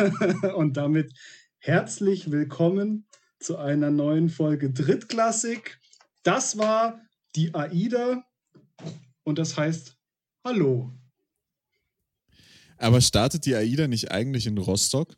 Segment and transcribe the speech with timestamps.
[0.56, 1.12] Und damit
[1.58, 3.06] herzlich willkommen
[3.38, 5.78] zu einer neuen Folge Drittklassik.
[6.22, 7.00] Das war
[7.36, 8.24] die AIDA
[9.24, 9.96] und das heißt
[10.44, 10.92] Hallo.
[12.78, 15.16] Aber startet die AIDA nicht eigentlich in Rostock?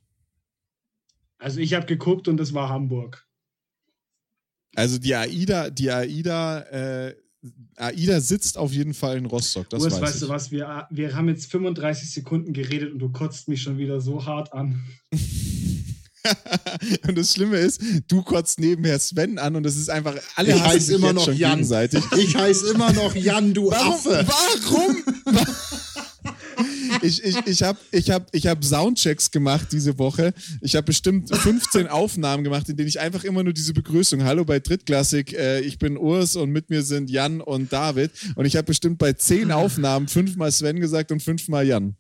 [1.39, 3.27] Also ich habe geguckt und es war Hamburg.
[4.75, 7.22] Also die AIDA, die AIDA, äh,
[7.77, 9.69] AIDA sitzt auf jeden Fall in Rostock.
[9.71, 10.21] Das Urs, weiß weißt ich.
[10.21, 10.51] du was?
[10.53, 14.53] Wir, wir haben jetzt 35 Sekunden geredet und du kotzt mich schon wieder so hart
[14.53, 14.81] an.
[17.09, 20.63] und das Schlimme ist, du kotzt nebenher Sven an und das ist einfach alle Ich
[20.63, 21.53] heiße immer noch Jan.
[21.53, 22.05] Gegenseitig.
[22.17, 24.25] Ich heiße immer noch Jan, du warum, Affe.
[24.27, 24.97] Warum?
[27.03, 30.33] ich, ich, ich habe ich hab, ich hab Soundchecks gemacht diese Woche.
[30.61, 34.45] Ich habe bestimmt 15 Aufnahmen gemacht, in denen ich einfach immer nur diese Begrüßung, hallo
[34.45, 38.11] bei Drittklassik, äh, ich bin Urs und mit mir sind Jan und David.
[38.37, 41.97] Und ich habe bestimmt bei 10 Aufnahmen fünfmal Sven gesagt und fünfmal Jan.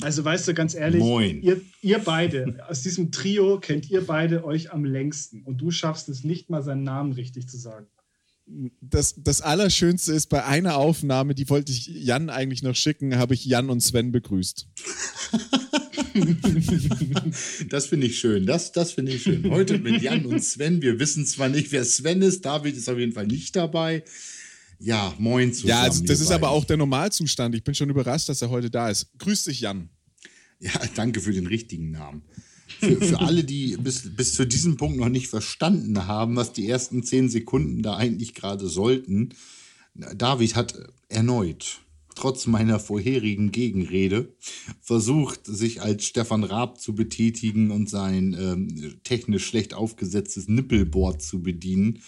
[0.00, 4.72] Also weißt du, ganz ehrlich, Ihr, ihr beide, aus diesem Trio kennt ihr beide euch
[4.72, 7.86] am längsten und du schaffst es nicht mal, seinen Namen richtig zu sagen
[8.80, 13.34] das, das Allerschönste ist, bei einer Aufnahme, die wollte ich Jan eigentlich noch schicken, habe
[13.34, 14.66] ich Jan und Sven begrüßt.
[17.68, 18.46] das finde ich schön.
[18.46, 19.50] Das, das finde ich schön.
[19.50, 20.82] Heute mit Jan und Sven.
[20.82, 22.44] Wir wissen zwar nicht, wer Sven ist.
[22.44, 24.02] David ist auf jeden Fall nicht dabei.
[24.80, 25.70] Ja, moin zusammen.
[25.70, 26.44] Ja, also das ist beiden.
[26.44, 27.54] aber auch der Normalzustand.
[27.54, 29.08] Ich bin schon überrascht, dass er heute da ist.
[29.18, 29.90] Grüß dich, Jan.
[30.60, 32.22] Ja, danke für den richtigen Namen.
[32.80, 36.68] Für, für alle, die bis, bis zu diesem Punkt noch nicht verstanden haben, was die
[36.68, 39.30] ersten zehn Sekunden da eigentlich gerade sollten,
[40.16, 41.80] David hat erneut,
[42.14, 44.34] trotz meiner vorherigen Gegenrede,
[44.80, 51.42] versucht, sich als Stefan Raab zu betätigen und sein ähm, technisch schlecht aufgesetztes Nippelboard zu
[51.42, 52.00] bedienen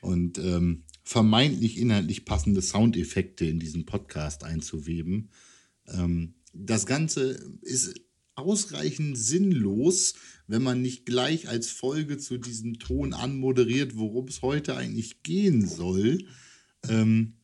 [0.00, 5.30] und ähm, vermeintlich inhaltlich passende Soundeffekte in diesen Podcast einzuweben.
[5.86, 8.00] Ähm, das Ganze ist
[8.38, 10.14] ausreichend sinnlos,
[10.46, 15.66] wenn man nicht gleich als Folge zu diesem Ton anmoderiert, worum es heute eigentlich gehen
[15.66, 16.24] soll.
[16.88, 17.37] Ähm,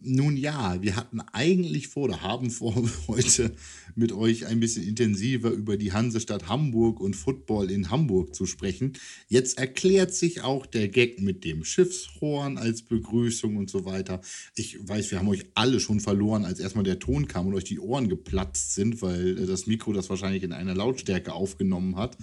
[0.00, 2.74] nun ja, wir hatten eigentlich vor oder haben vor,
[3.08, 3.52] heute
[3.94, 8.92] mit euch ein bisschen intensiver über die Hansestadt Hamburg und Football in Hamburg zu sprechen.
[9.28, 14.20] Jetzt erklärt sich auch der Gag mit dem Schiffshorn als Begrüßung und so weiter.
[14.56, 17.64] Ich weiß, wir haben euch alle schon verloren, als erstmal der Ton kam und euch
[17.64, 22.16] die Ohren geplatzt sind, weil das Mikro das wahrscheinlich in einer Lautstärke aufgenommen hat.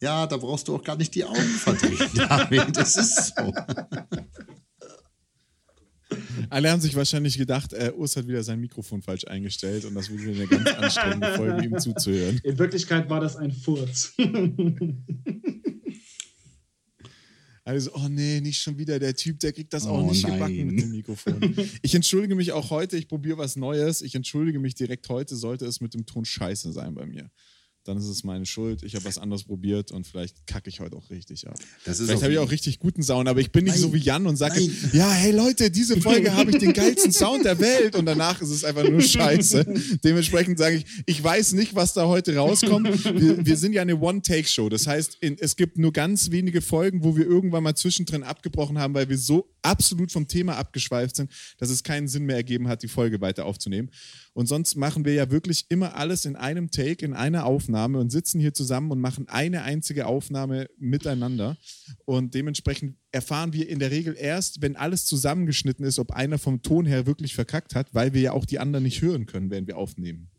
[0.00, 2.76] Ja, da brauchst du auch gar nicht die Augen verdrehen, David.
[2.76, 3.54] Das ist so.
[6.50, 10.10] Alle haben sich wahrscheinlich gedacht, äh, Urs hat wieder sein Mikrofon falsch eingestellt und das
[10.10, 12.40] wird wieder eine ganz anstrengende Folge, ihm zuzuhören.
[12.42, 14.14] In Wirklichkeit war das ein Furz.
[17.64, 20.32] Also, oh nee, nicht schon wieder der Typ, der kriegt das auch oh, nicht nein.
[20.32, 21.54] gebacken mit dem Mikrofon.
[21.82, 24.02] Ich entschuldige mich auch heute, ich probiere was Neues.
[24.02, 27.30] Ich entschuldige mich direkt heute, sollte es mit dem Ton scheiße sein bei mir
[27.84, 28.82] dann ist es meine Schuld.
[28.84, 31.56] Ich habe was anderes probiert und vielleicht kacke ich heute auch richtig ab.
[31.82, 33.82] vielleicht habe ich auch richtig guten Sound, aber ich bin nicht Nein.
[33.82, 34.60] so wie Jan und sage,
[34.92, 38.50] ja, hey Leute, diese Folge habe ich den geilsten Sound der Welt und danach ist
[38.50, 39.64] es einfach nur Scheiße.
[40.04, 43.04] Dementsprechend sage ich, ich weiß nicht, was da heute rauskommt.
[43.04, 44.68] Wir, wir sind ja eine One-Take-Show.
[44.68, 48.78] Das heißt, in, es gibt nur ganz wenige Folgen, wo wir irgendwann mal zwischendrin abgebrochen
[48.78, 52.68] haben, weil wir so absolut vom Thema abgeschweift sind, dass es keinen Sinn mehr ergeben
[52.68, 53.90] hat, die Folge weiter aufzunehmen.
[54.34, 58.10] Und sonst machen wir ja wirklich immer alles in einem Take, in einer Aufnahme und
[58.10, 61.58] sitzen hier zusammen und machen eine einzige Aufnahme miteinander.
[62.06, 66.62] Und dementsprechend erfahren wir in der Regel erst, wenn alles zusammengeschnitten ist, ob einer vom
[66.62, 69.68] Ton her wirklich verkackt hat, weil wir ja auch die anderen nicht hören können, während
[69.68, 70.31] wir aufnehmen.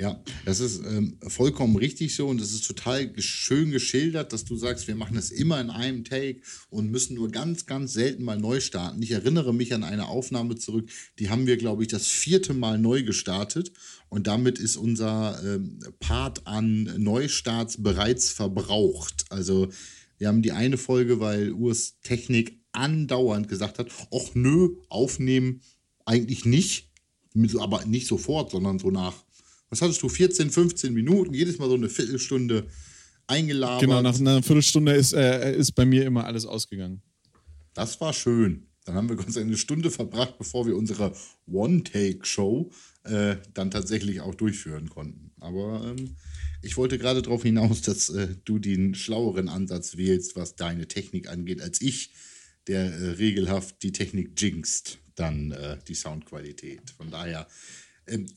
[0.00, 4.56] Ja, das ist ähm, vollkommen richtig so und es ist total schön geschildert, dass du
[4.56, 6.40] sagst, wir machen das immer in einem Take
[6.70, 9.02] und müssen nur ganz, ganz selten mal neu starten.
[9.02, 12.78] Ich erinnere mich an eine Aufnahme zurück, die haben wir, glaube ich, das vierte Mal
[12.78, 13.72] neu gestartet
[14.08, 19.26] und damit ist unser ähm, Part an Neustarts bereits verbraucht.
[19.28, 19.68] Also
[20.16, 25.60] wir haben die eine Folge, weil Urs Technik andauernd gesagt hat, ach nö, aufnehmen
[26.06, 26.88] eigentlich nicht,
[27.58, 29.24] aber nicht sofort, sondern so nach
[29.70, 32.66] was hattest du, 14, 15 Minuten, jedes Mal so eine Viertelstunde
[33.26, 33.80] eingelabert.
[33.80, 37.00] Genau, nach einer Viertelstunde ist, äh, ist bei mir immer alles ausgegangen.
[37.72, 38.66] Das war schön.
[38.84, 41.12] Dann haben wir uns eine Stunde verbracht, bevor wir unsere
[41.46, 42.70] One-Take-Show
[43.04, 45.30] äh, dann tatsächlich auch durchführen konnten.
[45.38, 46.16] Aber ähm,
[46.62, 51.28] ich wollte gerade darauf hinaus, dass äh, du den schlaueren Ansatz wählst, was deine Technik
[51.28, 52.12] angeht, als ich,
[52.66, 56.90] der äh, regelhaft die Technik jinxt, dann äh, die Soundqualität.
[56.96, 57.46] Von daher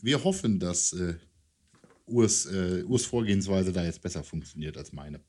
[0.02, 1.16] wir hoffen, dass äh,
[2.06, 5.20] Urs, äh, Urs Vorgehensweise da jetzt besser funktioniert als meine.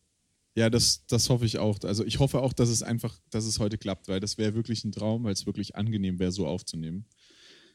[0.56, 1.78] Ja, das, das hoffe ich auch.
[1.82, 4.84] Also ich hoffe auch, dass es einfach, dass es heute klappt, weil das wäre wirklich
[4.84, 7.06] ein Traum, weil es wirklich angenehm wäre, so aufzunehmen.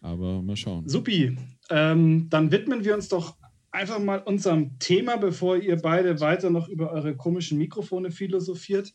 [0.02, 0.88] Aber mal schauen.
[0.88, 1.38] Supi.
[1.70, 3.36] Ähm, dann widmen wir uns doch
[3.72, 8.94] einfach mal unserem Thema, bevor ihr beide weiter noch über eure komischen Mikrofone philosophiert.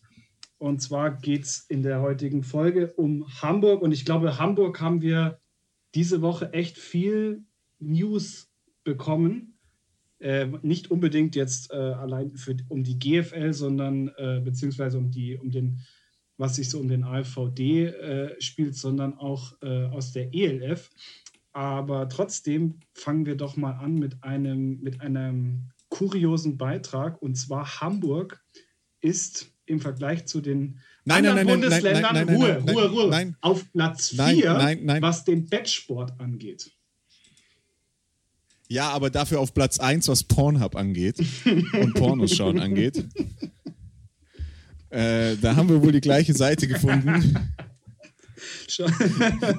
[0.56, 3.82] Und zwar geht es in der heutigen Folge um Hamburg.
[3.82, 5.40] Und ich glaube, Hamburg haben wir
[5.94, 7.44] diese Woche echt viel
[7.78, 8.50] News
[8.84, 9.58] bekommen.
[10.18, 15.36] Äh, nicht unbedingt jetzt äh, allein für, um die GFL, sondern äh, beziehungsweise um, die,
[15.36, 15.80] um den,
[16.36, 20.90] was sich so um den AVD äh, spielt, sondern auch äh, aus der ELF.
[21.52, 27.20] Aber trotzdem fangen wir doch mal an mit einem, mit einem kuriosen Beitrag.
[27.22, 28.42] Und zwar Hamburg
[29.00, 34.10] ist im Vergleich zu den nein, anderen nein, nein, Bundesländern Ruhe, Ruhe, Ruhe, auf Platz
[34.10, 35.02] 4, Nein, nein, nein.
[35.02, 36.72] was den Bettsport angeht.
[38.74, 41.22] Ja, aber dafür auf Platz 1, was Pornhub angeht
[41.80, 43.04] und Pornos schauen angeht.
[44.90, 47.36] Äh, da haben wir wohl die gleiche Seite gefunden.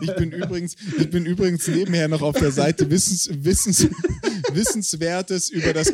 [0.01, 3.87] Ich bin übrigens, ich bin übrigens nebenher noch auf der Seite Wissens, Wissens,
[4.51, 5.91] Wissenswertes über das,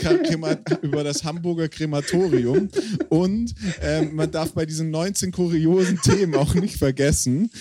[0.81, 2.69] über das Hamburger Krematorium.
[3.09, 7.51] Und ähm, man darf bei diesen 19 kuriosen Themen auch nicht vergessen,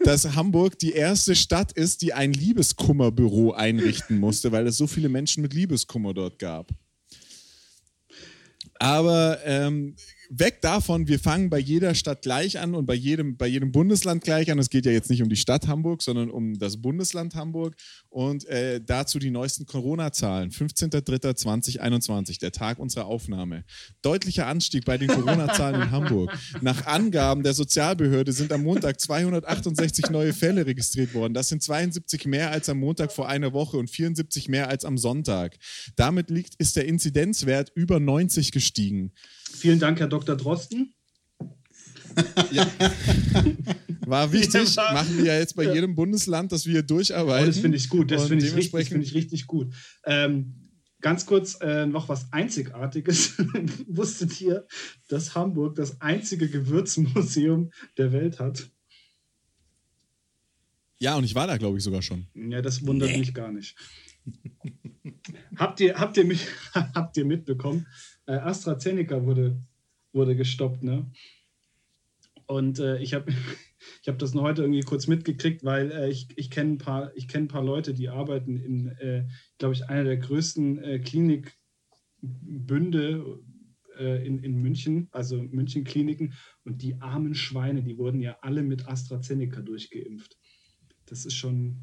[0.00, 5.08] dass Hamburg die erste Stadt ist, die ein Liebeskummerbüro einrichten musste, weil es so viele
[5.08, 6.70] Menschen mit Liebeskummer dort gab.
[8.78, 9.96] Aber ähm,
[10.30, 14.22] weg davon, wir fangen bei jeder Stadt gleich an und bei jedem, bei jedem Bundesland
[14.24, 14.58] gleich an.
[14.58, 17.74] Es geht ja jetzt nicht um die Stadt Hamburg, sondern um das Bundesland Hamburg.
[18.08, 20.50] Und äh, dazu die neuesten Corona-Zahlen.
[20.50, 23.64] 15.03.2021, der Tag unserer Aufnahme.
[24.02, 26.36] Deutlicher Anstieg bei den Corona-Zahlen in Hamburg.
[26.60, 31.34] Nach Angaben der Sozialbehörde sind am Montag 268 neue Fälle registriert worden.
[31.34, 34.98] Das sind 72 mehr als am Montag vor einer Woche und 74 mehr als am
[34.98, 35.56] Sonntag.
[35.96, 39.12] Damit liegt, ist der Inzidenzwert über 90 gestiegen.
[39.52, 40.36] Vielen Dank, Herr Dr.
[40.36, 40.92] Drosten.
[44.06, 44.92] War wichtig, Ja.
[44.92, 47.46] machen wir ja jetzt bei jedem Bundesland, dass wir hier Oh, durcharbeiten.
[47.46, 48.10] das finde ich gut.
[48.10, 49.74] Das finde ich, richtig- das finde ich richtig gut.
[50.04, 50.54] Ähm,
[51.00, 53.34] ganz kurz äh, noch was Einzigartiges.
[53.88, 54.66] Wusstet ihr,
[55.08, 58.70] dass Hamburg das einzige Gewürzmuseum der Welt hat?
[60.98, 62.26] Ja, und ich war da, glaube ich, sogar schon.
[62.34, 63.76] Ja, das wundert mich gar nicht.
[65.56, 67.86] habt, ihr, habt, ihr mich, habt ihr mitbekommen?
[68.26, 69.60] Äh, AstraZeneca wurde,
[70.12, 71.10] wurde gestoppt, ne?
[72.46, 73.32] Und äh, ich habe
[74.02, 77.10] ich hab das noch heute irgendwie kurz mitgekriegt, weil äh, ich, ich kenne ein, paar-
[77.28, 79.26] kenn ein paar Leute, die arbeiten in, äh,
[79.58, 83.40] glaube ich, einer der größten äh, Klinikbünde
[83.98, 86.34] äh, in, in München, also München-Kliniken.
[86.64, 90.36] Und die armen Schweine, die wurden ja alle mit AstraZeneca durchgeimpft.
[91.06, 91.76] Das ist schon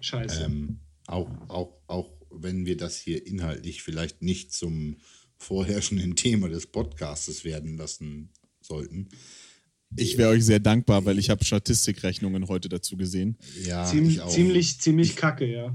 [0.00, 0.44] scheiße.
[0.44, 4.96] Ähm, auch, auch, auch wenn wir das hier inhaltlich vielleicht nicht zum
[5.36, 8.30] vorherrschenden Thema des Podcastes werden lassen
[8.60, 9.08] sollten.
[9.96, 13.38] Ich wäre euch sehr dankbar, weil ich habe Statistikrechnungen heute dazu gesehen.
[13.64, 14.28] Ja, Ziem, ich auch.
[14.28, 15.74] ziemlich, ziemlich kacke, ja.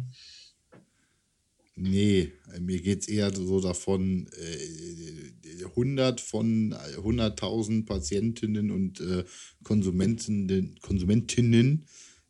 [1.76, 9.24] Nee, mir geht es eher so davon, äh, 100 von 100.000 Patientinnen und äh,
[9.64, 11.86] Konsumenten, Konsumentinnen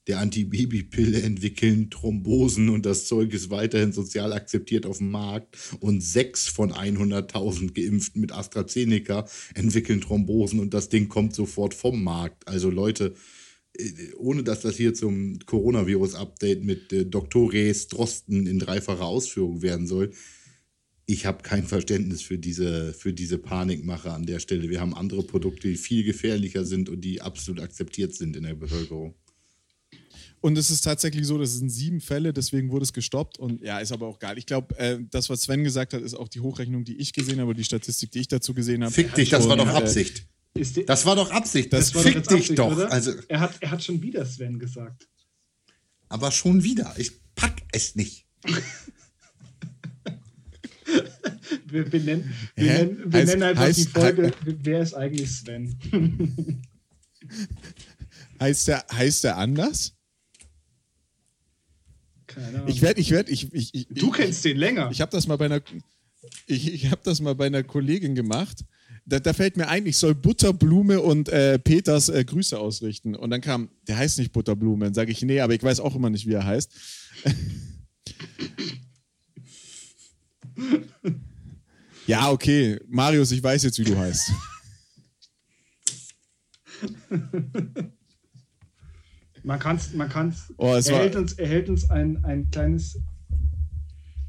[0.08, 6.02] der Antibabypille entwickeln Thrombosen und das Zeug ist weiterhin sozial akzeptiert auf dem Markt und
[6.02, 12.48] sechs von 100.000 Geimpften mit AstraZeneca entwickeln Thrombosen und das Ding kommt sofort vom Markt.
[12.48, 13.14] Also Leute,
[13.78, 19.88] äh, ohne dass das hier zum Coronavirus-Update mit äh, Doktores Drosten in dreifacher Ausführung werden
[19.88, 20.12] soll,
[21.06, 24.70] ich habe kein Verständnis für diese, für diese Panikmache an der Stelle.
[24.70, 28.56] Wir haben andere Produkte, die viel gefährlicher sind und die absolut akzeptiert sind in der
[28.56, 29.14] Bevölkerung.
[30.44, 33.40] Und es ist tatsächlich so, das sind sieben Fälle, deswegen wurde es gestoppt.
[33.40, 34.38] Und ja, ist aber auch geil.
[34.38, 37.40] Ich glaube, äh, das, was Sven gesagt hat, ist auch die Hochrechnung, die ich gesehen
[37.40, 38.94] habe, die Statistik, die ich dazu gesehen habe.
[38.94, 40.28] Fick dich, das war doch äh, Absicht.
[40.54, 41.72] Ist die, Das war doch Absicht.
[41.72, 42.74] Das, war fick jetzt dich Absicht, doch.
[42.74, 42.92] oder?
[42.92, 45.08] Also, er, hat, er hat schon wieder Sven gesagt.
[46.10, 46.94] aber schon wieder.
[46.98, 48.28] Ich pack es nicht.
[51.68, 55.32] Wir, wir nennen, wir nennen, wir Heißt- nennen einfach die heißt- Folge, wer ist eigentlich
[55.32, 56.62] Sven?
[58.42, 59.96] Heißt der, heißt der anders?
[62.68, 64.90] Ich werde, ich werde, ich, ich, ich, du kennst den länger.
[64.92, 65.62] Ich habe das mal bei einer,
[66.48, 68.66] ich, ich habe das mal bei einer Kollegin gemacht.
[69.06, 73.16] Da, da fällt mir ein, ich soll Butterblume und äh, Peters äh, Grüße ausrichten.
[73.16, 74.86] Und dann kam, der heißt nicht Butterblume.
[74.86, 76.72] Dann sage ich, nee, aber ich weiß auch immer nicht, wie er heißt.
[82.08, 82.80] ja, okay.
[82.88, 84.32] Marius, ich weiß jetzt, wie du heißt.
[89.44, 92.50] Man kann es, man kann's, Oh, es er, hält uns, er hält uns ein, ein
[92.50, 92.98] kleines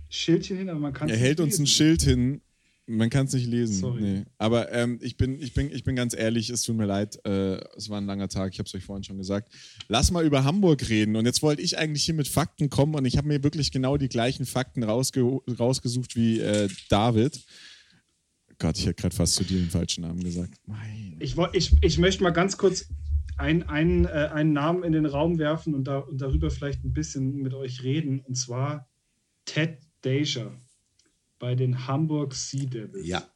[0.09, 2.41] Schildchen hin, aber man kann Er hält uns ein Schild hin.
[2.87, 3.77] Man kann es nicht lesen.
[3.77, 4.03] Sorry.
[4.03, 4.25] Nee.
[4.37, 7.19] Aber ähm, ich, bin, ich, bin, ich bin ganz ehrlich, es tut mir leid.
[7.25, 9.51] Äh, es war ein langer Tag, ich habe es euch vorhin schon gesagt.
[9.89, 11.17] Lass mal über Hamburg reden.
[11.17, 13.97] Und jetzt wollte ich eigentlich hier mit Fakten kommen und ich habe mir wirklich genau
[13.97, 15.23] die gleichen Fakten rausge
[15.59, 17.43] rausgesucht wie äh, David.
[18.59, 20.61] Gott, ich hätte gerade fast zu dir den falschen Namen gesagt.
[21.21, 22.87] Ich, ich, ich möchte mal ganz kurz
[23.37, 26.93] ein, ein, äh, einen Namen in den Raum werfen und, da, und darüber vielleicht ein
[26.93, 28.21] bisschen mit euch reden.
[28.21, 28.89] Und zwar
[29.45, 30.53] Ted Deja
[31.39, 33.07] bei den Hamburg Sea Devils.
[33.07, 33.29] Ja,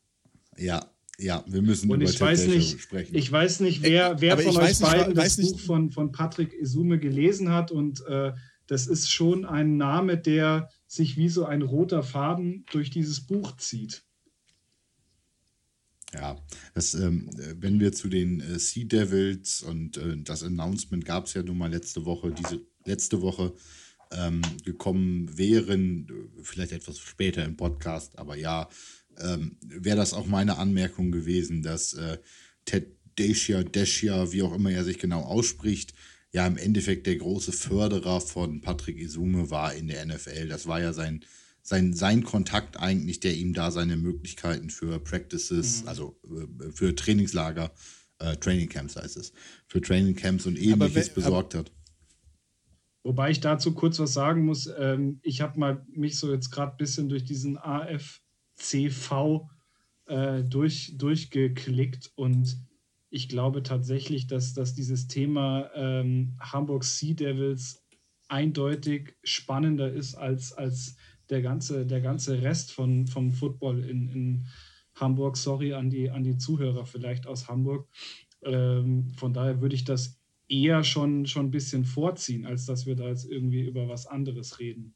[0.56, 0.84] ja,
[1.18, 3.14] ja, wir müssen und über ich weiß nicht, sprechen.
[3.14, 7.00] Ich weiß nicht, wer, wer von euch beiden nicht, das Buch von, von Patrick Isume
[7.00, 8.32] gelesen hat und äh,
[8.68, 13.56] das ist schon ein Name, der sich wie so ein roter Faden durch dieses Buch
[13.56, 14.04] zieht.
[16.14, 16.42] Ja,
[16.74, 17.28] das, ähm,
[17.60, 21.58] wenn wir zu den äh, Sea Devils und äh, das Announcement gab es ja nun
[21.58, 23.54] mal letzte Woche, diese letzte Woche,
[24.10, 28.70] ähm, gekommen wären, vielleicht etwas später im Podcast, aber ja,
[29.18, 32.18] ähm, wäre das auch meine Anmerkung gewesen, dass äh,
[32.64, 35.92] Ted Deschia, Deschia, wie auch immer er sich genau ausspricht,
[36.32, 40.48] ja im Endeffekt der große Förderer von Patrick Isume war in der NFL.
[40.48, 41.24] Das war ja sein,
[41.68, 45.88] sein, sein Kontakt eigentlich, der ihm da seine Möglichkeiten für Practices, mhm.
[45.88, 47.70] also äh, für Trainingslager,
[48.18, 49.32] äh, Training Camps heißt es,
[49.66, 51.70] für Training Camps und ähnliches besorgt hat.
[53.04, 54.68] Wobei ich dazu kurz was sagen muss.
[54.78, 59.46] Ähm, ich habe mal mich so jetzt gerade ein bisschen durch diesen AFCV
[60.06, 62.56] äh, durch, durchgeklickt und
[63.10, 67.82] ich glaube tatsächlich, dass, dass dieses Thema ähm, Hamburg Sea Devils
[68.28, 70.96] eindeutig spannender ist als, als
[71.30, 74.46] der, ganze, der ganze Rest von, vom Football in, in
[74.94, 75.36] Hamburg.
[75.36, 77.88] Sorry an die, an die Zuhörer vielleicht aus Hamburg.
[78.42, 82.96] Ähm, von daher würde ich das eher schon, schon ein bisschen vorziehen, als dass wir
[82.96, 84.94] da jetzt irgendwie über was anderes reden.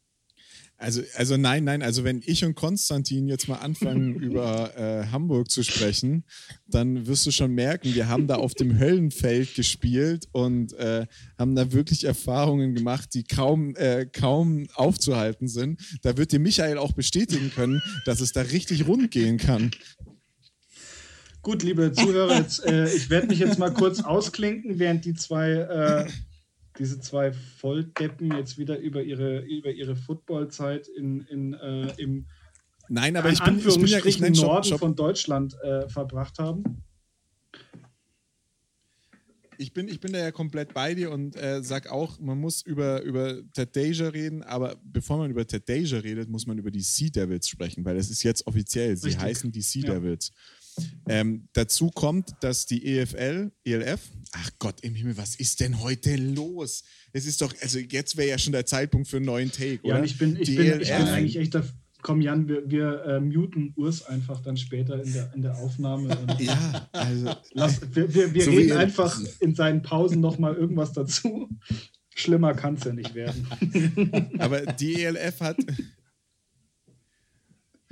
[0.83, 5.49] Also, also nein, nein, also wenn ich und Konstantin jetzt mal anfangen, über äh, Hamburg
[5.49, 6.25] zu sprechen,
[6.67, 11.07] dann wirst du schon merken, wir haben da auf dem Höllenfeld gespielt und äh,
[11.39, 15.81] haben da wirklich Erfahrungen gemacht, die kaum, äh, kaum aufzuhalten sind.
[16.03, 19.71] Da wird dir Michael auch bestätigen können, dass es da richtig rund gehen kann.
[21.43, 25.51] Gut, liebe Zuhörer, jetzt, äh, ich werde mich jetzt mal kurz ausklinken, während die zwei,
[25.51, 26.11] äh,
[26.79, 32.27] diese zwei Volldeppen jetzt wieder über ihre, über ihre Footballzeit in, in, äh, im
[32.89, 36.39] Nein, aber ich bin, ich bin ja ich nein, Norden Shop, von Deutschland äh, verbracht
[36.39, 36.83] haben.
[39.57, 42.63] Ich bin, ich bin da ja komplett bei dir und äh, sag auch, man muss
[42.63, 46.71] über, über Ted Deja reden, aber bevor man über Ted Deja redet, muss man über
[46.71, 48.97] die Sea Devils sprechen, weil das ist jetzt offiziell.
[48.97, 49.23] Sie Richtig.
[49.23, 49.95] heißen die Sea ja.
[51.09, 54.01] Ähm, dazu kommt, dass die EFL, ELF,
[54.33, 56.85] ach Gott im Himmel, was ist denn heute los?
[57.13, 59.97] Es ist doch, also jetzt wäre ja schon der Zeitpunkt für einen neuen Take, ja,
[59.97, 60.05] oder?
[60.05, 61.73] ich bin, ich, bin, ich bin eigentlich echt dafür.
[62.03, 66.09] Komm, Jan, wir, wir äh, muten Urs einfach dann später in der, in der Aufnahme.
[66.41, 67.31] ja, also.
[67.53, 71.49] Lass, wir wir, wir so reden einfach in seinen Pausen nochmal irgendwas dazu.
[72.15, 73.47] Schlimmer kann es ja nicht werden.
[74.39, 75.59] Aber die ELF hat,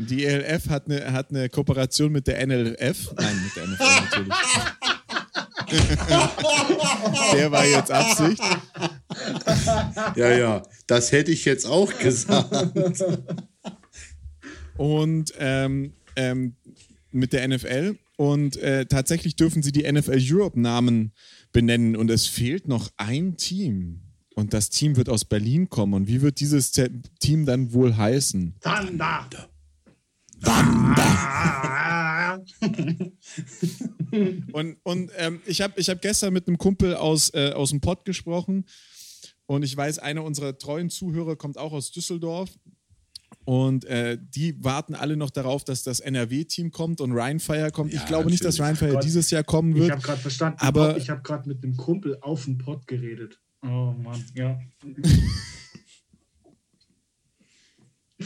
[0.06, 3.12] die ELF hat eine, hat eine Kooperation mit der NLF.
[3.16, 4.34] Nein, mit der NFL natürlich.
[7.32, 8.42] der war jetzt Absicht.
[10.16, 12.50] Ja, ja, das hätte ich jetzt auch gesagt.
[14.76, 16.54] Und ähm, ähm,
[17.12, 17.96] mit der NFL.
[18.16, 21.12] Und äh, tatsächlich dürfen sie die NFL Europe-Namen
[21.52, 21.96] benennen.
[21.96, 24.00] Und es fehlt noch ein Team.
[24.34, 25.94] Und das Team wird aus Berlin kommen.
[25.94, 28.54] Und wie wird dieses Team dann wohl heißen?
[28.60, 29.49] Thunder.
[30.42, 31.30] Wander.
[34.52, 37.80] und und ähm, ich habe ich hab gestern mit einem Kumpel aus, äh, aus dem
[37.80, 38.66] Pott gesprochen
[39.46, 42.50] und ich weiß, einer unserer treuen Zuhörer kommt auch aus Düsseldorf.
[43.44, 47.92] Und äh, die warten alle noch darauf, dass das NRW-Team kommt und Rheinfire kommt.
[47.92, 49.86] Ja, ich glaube nicht, dass Rheinfire grad, dieses Jahr kommen wird.
[49.86, 53.40] Ich habe gerade verstanden, aber ich habe gerade mit einem Kumpel auf dem Pott geredet.
[53.62, 54.60] Oh Mann, ja.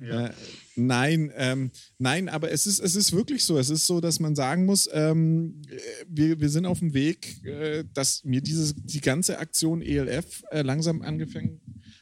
[0.00, 0.26] ja.
[0.26, 0.32] Äh,
[0.76, 3.58] Nein, ähm, nein, aber es ist, es ist wirklich so.
[3.58, 5.62] Es ist so, dass man sagen muss, ähm,
[6.08, 10.62] wir, wir sind auf dem Weg, äh, dass mir dieses, die ganze Aktion ELF äh,
[10.62, 11.60] langsam angefangen,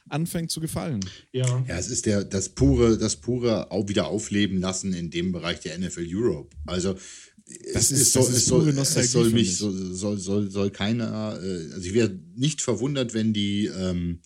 [0.09, 1.01] anfängt zu gefallen.
[1.31, 1.63] Ja.
[1.67, 5.59] Ja, es ist der, das pure, das pure auch wieder aufleben lassen in dem Bereich
[5.59, 6.55] der NFL Europe.
[6.65, 6.95] Also
[7.73, 11.73] das ist, es, soll, das ist soll, es soll mich, soll, soll, soll, keiner, äh,
[11.73, 14.19] also ich wäre nicht verwundert, wenn die, ähm,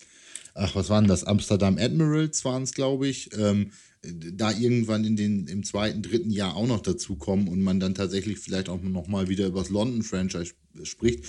[0.53, 1.23] ach, was waren das?
[1.23, 6.55] Amsterdam Admirals waren es, glaube ich, ähm, da irgendwann in den, im zweiten, dritten Jahr
[6.55, 10.53] auch noch dazukommen und man dann tatsächlich vielleicht auch noch mal wieder über das London-Franchise
[10.83, 11.25] spricht.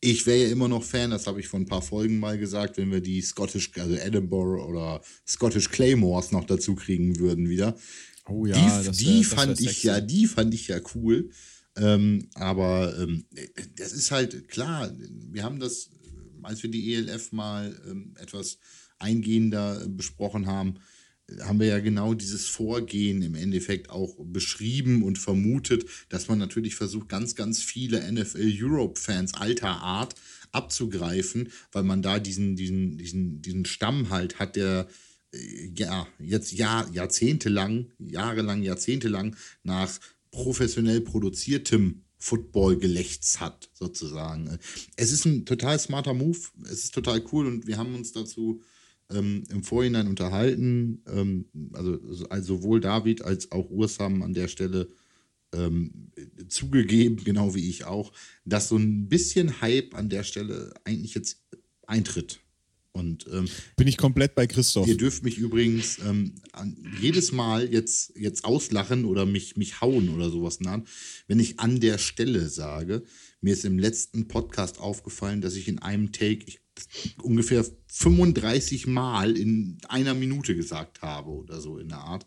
[0.00, 2.76] Ich wäre ja immer noch Fan, das habe ich vor ein paar Folgen mal gesagt,
[2.76, 7.76] wenn wir die Scottish, also Edinburgh oder Scottish Claymores noch dazu kriegen würden wieder.
[8.26, 11.30] Oh ja, die, das wär, die das fand ich ja, die fand ich ja cool.
[11.76, 13.24] Ähm, aber ähm,
[13.76, 14.92] das ist halt klar,
[15.30, 15.90] wir haben das,
[16.42, 18.58] als wir die ELF mal ähm, etwas
[18.98, 20.74] eingehender besprochen haben,
[21.40, 26.74] haben wir ja genau dieses Vorgehen im Endeffekt auch beschrieben und vermutet, dass man natürlich
[26.74, 30.14] versucht, ganz, ganz viele NFL Europe-Fans alter Art
[30.52, 34.88] abzugreifen, weil man da diesen, diesen, diesen, diesen Stamm halt hat, der
[35.32, 39.98] äh, ja jetzt Jahr, jahrzehntelang, jahrelang, jahrzehntelang nach
[40.30, 44.58] professionell produziertem Football gelächzt hat, sozusagen.
[44.96, 48.62] Es ist ein total smarter Move, es ist total cool und wir haben uns dazu
[49.12, 51.02] ähm, im Vorhinein unterhalten.
[51.06, 54.88] Ähm, also, also sowohl David als auch Urs haben an der Stelle
[55.54, 56.10] ähm,
[56.48, 58.12] zugegeben, genau wie ich auch,
[58.44, 61.42] dass so ein bisschen Hype an der Stelle eigentlich jetzt
[61.86, 62.40] eintritt.
[62.94, 64.86] Und, ähm, Bin ich komplett bei Christoph.
[64.86, 70.10] Ihr dürft mich übrigens ähm, an, jedes Mal jetzt, jetzt auslachen oder mich, mich hauen
[70.10, 70.84] oder sowas nahen,
[71.26, 73.02] wenn ich an der Stelle sage.
[73.40, 76.60] Mir ist im letzten Podcast aufgefallen, dass ich in einem Take, ich
[77.22, 82.26] ungefähr 35 Mal in einer Minute gesagt habe oder so in der Art.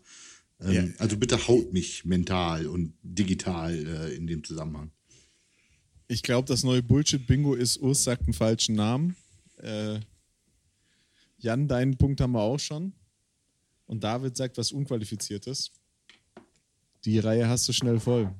[0.60, 0.84] Ähm, ja.
[0.98, 4.90] Also bitte haut mich mental und digital äh, in dem Zusammenhang.
[6.08, 9.16] Ich glaube, das neue Bullshit-Bingo ist, Urs sagt einen falschen Namen.
[9.58, 10.00] Äh,
[11.38, 12.92] Jan, deinen Punkt haben wir auch schon.
[13.86, 15.72] Und David sagt was Unqualifiziertes.
[17.04, 18.34] Die Reihe hast du schnell voll.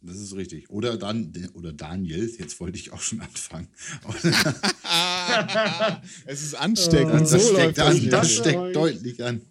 [0.00, 0.68] Das ist richtig.
[0.70, 3.68] Oder dann, oder Daniel, jetzt wollte ich auch schon anfangen.
[6.26, 7.22] es ist ansteckend.
[7.22, 9.42] Das, das so steckt, an, das steckt deutlich an.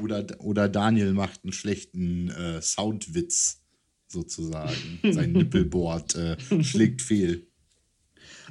[0.00, 3.62] Oder, oder Daniel macht einen schlechten äh, Soundwitz
[4.08, 5.00] sozusagen.
[5.12, 7.46] Sein Nippelboard äh, schlägt fehl.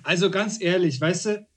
[0.04, 1.48] Also ganz ehrlich, weißt du,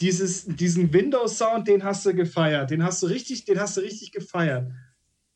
[0.00, 2.70] dieses, diesen Windows-Sound, den hast du gefeiert.
[2.70, 4.72] Den hast du richtig, den hast du richtig gefeiert.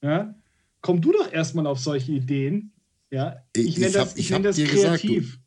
[0.02, 0.34] Ja?
[0.80, 2.72] Komm du doch erstmal auf solche Ideen.
[3.10, 5.38] Ja, ich, ich nenne das, ich nenn das kreativ.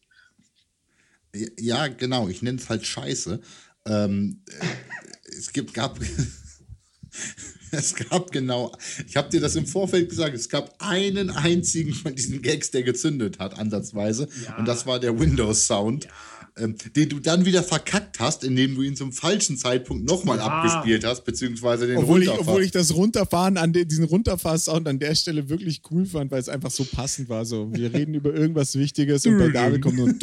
[1.34, 3.39] Gesagt, du, ja, genau, ich nenne es halt Scheiße.
[3.86, 4.43] Ähm,
[5.25, 5.99] es gibt, gab,
[7.71, 8.75] es gab genau,
[9.08, 12.84] ich habe dir das im Vorfeld gesagt, es gab einen einzigen von diesen Gags, der
[12.84, 14.27] gezündet hat, ansatzweise.
[14.43, 14.58] Ja.
[14.58, 16.05] Und das war der Windows-Sound.
[16.05, 16.12] Ja
[16.57, 20.45] ähm, den du dann wieder verkackt hast, indem du ihn zum falschen Zeitpunkt nochmal ja.
[20.45, 24.99] abgespielt hast, beziehungsweise den obwohl ich, obwohl ich das Runterfahren an den, diesen Runterfahrsound an
[24.99, 27.45] der Stelle wirklich cool fand, weil es einfach so passend war.
[27.45, 30.13] So, wir reden über irgendwas Wichtiges und bei David kommt nur.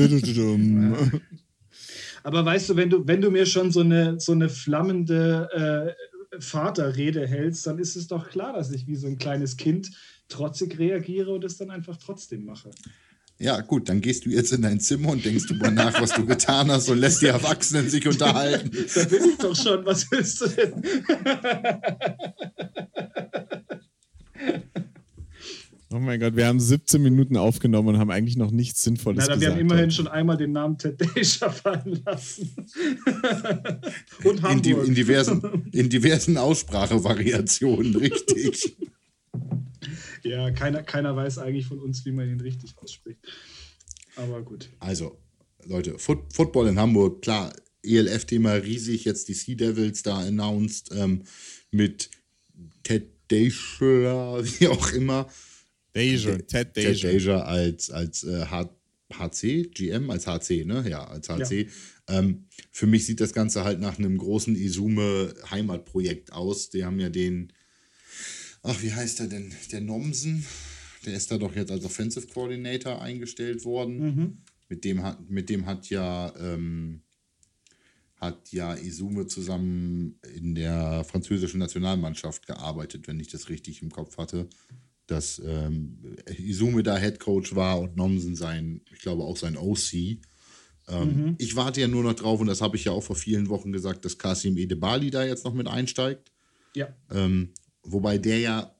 [2.23, 5.97] Aber weißt du, wenn du, wenn du mir schon so eine, so eine flammende
[6.33, 9.91] äh, Vaterrede hältst, dann ist es doch klar, dass ich wie so ein kleines Kind
[10.29, 12.71] trotzig reagiere und es dann einfach trotzdem mache.
[13.41, 16.27] Ja, gut, dann gehst du jetzt in dein Zimmer und denkst drüber nach, was du
[16.27, 18.71] getan hast und lässt die Erwachsenen sich unterhalten.
[18.95, 20.83] da bin ich doch schon, was willst du denn?
[25.93, 29.41] Oh mein Gott, wir haben 17 Minuten aufgenommen und haben eigentlich noch nichts Sinnvolles gesagt.
[29.41, 32.55] Wir haben immerhin schon einmal den Namen Ted Deja fallen lassen.
[34.23, 34.53] und Hamburg.
[34.53, 38.77] In, die, in, diversen, in diversen Aussprachevariationen, richtig.
[40.31, 43.19] Ja, keiner, keiner weiß eigentlich von uns, wie man ihn richtig ausspricht.
[44.15, 44.69] Aber gut.
[44.79, 45.19] Also,
[45.65, 51.25] Leute, Foot, Football in Hamburg, klar, ELF-Thema riesig, jetzt die Sea Devils da announced ähm,
[51.73, 52.11] mit
[52.85, 53.51] Ted Deja,
[54.61, 55.29] wie auch immer.
[55.97, 56.93] Deja, Ted Deja.
[56.93, 58.47] Ted Deja als, als äh,
[59.13, 60.85] HC, GM, als HC, ne?
[60.89, 61.63] Ja, als HC.
[62.09, 62.19] Ja.
[62.19, 66.71] Ähm, für mich sieht das Ganze halt nach einem großen Isume-Heimatprojekt aus.
[66.71, 67.53] Die haben ja den
[68.63, 69.53] ach, wie heißt er denn?
[69.73, 70.45] Der Nomsen,
[71.07, 73.99] der ist da doch jetzt als Offensive Coordinator eingestellt worden.
[73.99, 74.39] Mhm.
[74.69, 77.03] Mit, dem hat, mit dem hat ja, ähm,
[78.17, 84.19] hat ja Isume zusammen in der französischen Nationalmannschaft gearbeitet, wenn ich das richtig im Kopf
[84.19, 84.49] hatte.
[85.07, 89.93] Dass ähm, Isume da Head Coach war und Nomsen sein, ich glaube auch sein OC.
[89.95, 90.19] Ähm,
[90.89, 91.35] mhm.
[91.39, 93.73] Ich warte ja nur noch drauf, und das habe ich ja auch vor vielen Wochen
[93.73, 96.31] gesagt, dass Kasim Edebali da jetzt noch mit einsteigt.
[96.75, 96.95] Ja.
[97.11, 97.53] Ähm,
[97.93, 98.75] Wobei der ja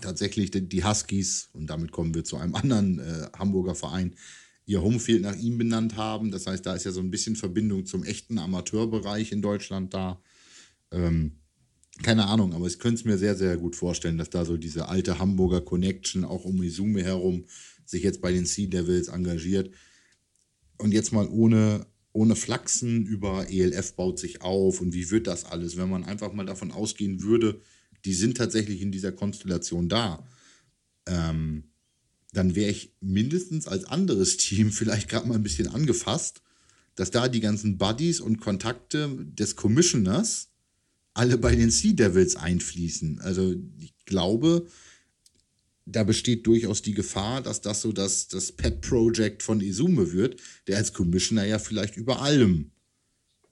[0.00, 4.14] tatsächlich die Huskies, und damit kommen wir zu einem anderen äh, Hamburger Verein,
[4.66, 6.30] ihr Homefield nach ihm benannt haben.
[6.30, 10.20] Das heißt, da ist ja so ein bisschen Verbindung zum echten Amateurbereich in Deutschland da.
[10.90, 11.38] Ähm,
[12.02, 14.88] keine Ahnung, aber ich könnte es mir sehr, sehr gut vorstellen, dass da so diese
[14.88, 17.44] alte Hamburger Connection auch um Izume herum
[17.84, 19.70] sich jetzt bei den Sea Devils engagiert.
[20.78, 25.44] Und jetzt mal ohne, ohne Flachsen über ELF baut sich auf und wie wird das
[25.44, 27.60] alles, wenn man einfach mal davon ausgehen würde,
[28.04, 30.26] die sind tatsächlich in dieser Konstellation da,
[31.06, 31.64] ähm,
[32.32, 36.42] dann wäre ich mindestens als anderes Team vielleicht gerade mal ein bisschen angefasst,
[36.94, 40.48] dass da die ganzen Buddies und Kontakte des Commissioners
[41.14, 43.20] alle bei den Sea Devils einfließen.
[43.20, 44.66] Also ich glaube,
[45.84, 50.76] da besteht durchaus die Gefahr, dass das so das, das Pet-Project von Izume wird, der
[50.76, 52.71] als Commissioner ja vielleicht über allem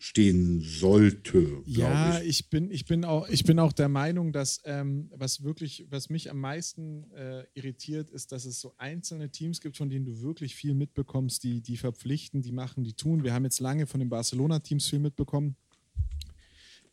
[0.02, 1.62] stehen sollte.
[1.66, 2.28] Ja, ich.
[2.28, 2.48] ich.
[2.48, 6.30] bin, ich, bin auch, ich bin auch der Meinung, dass ähm, was wirklich, was mich
[6.30, 10.54] am meisten äh, irritiert, ist, dass es so einzelne Teams gibt, von denen du wirklich
[10.54, 13.24] viel mitbekommst, die, die verpflichten, die machen, die tun.
[13.24, 15.54] Wir haben jetzt lange von den Barcelona-Teams viel mitbekommen.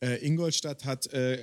[0.01, 1.41] Äh, Ingolstadt hat äh,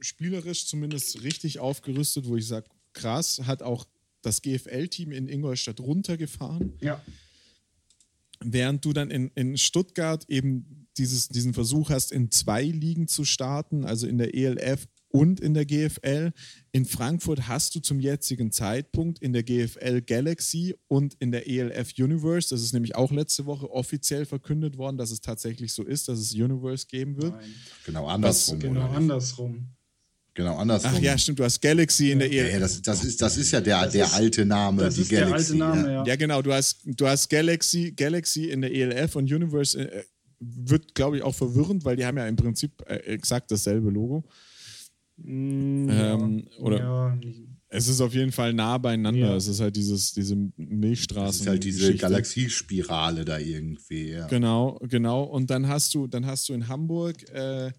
[0.00, 3.86] spielerisch zumindest richtig aufgerüstet, wo ich sage, krass, hat auch
[4.20, 6.72] das GFL-Team in Ingolstadt runtergefahren.
[6.80, 7.00] Ja.
[8.44, 13.24] Während du dann in, in Stuttgart eben dieses, diesen Versuch hast, in zwei Ligen zu
[13.24, 16.32] starten, also in der ELF und in der GFL.
[16.72, 21.92] In Frankfurt hast du zum jetzigen Zeitpunkt in der GFL Galaxy und in der ELF
[21.98, 26.08] Universe, das ist nämlich auch letzte Woche offiziell verkündet worden, dass es tatsächlich so ist,
[26.08, 27.34] dass es Universe geben wird.
[27.34, 27.54] Nein.
[27.84, 28.58] Genau andersrum.
[28.58, 28.96] Genau oder nicht?
[28.96, 29.68] andersrum.
[30.34, 30.92] Genau andersrum.
[30.94, 32.52] Ach ja, stimmt, du hast Galaxy in der Ja, ELF.
[32.54, 35.02] ja, das, das, ist, das ist ja der, Das der ist- alte Name, Das die
[35.02, 35.52] ist der Galaxy.
[35.52, 36.04] alte Name, ja.
[36.06, 36.40] Ja, genau.
[36.40, 40.02] Du hast, du hast Galaxy, Galaxy in der ELF und Universe äh,
[40.40, 44.24] wird, glaube ich, auch verwirrend, weil die haben ja im Prinzip äh, exakt dasselbe Logo.
[45.18, 47.18] Mm, Ähm, oder- ja,
[47.74, 49.28] Es ist auf jeden Fall nah beieinander.
[49.28, 49.36] Ja.
[49.36, 51.40] Es ist halt dieses, diese Das Milchstraßen.
[51.42, 52.02] ist halt diese Geschichte.
[52.02, 54.10] Galaxiespirale da irgendwie.
[54.10, 54.26] Ja.
[54.26, 55.22] Genau, genau.
[55.22, 57.72] Und dann hast du, dann hast du in Hamburg äh,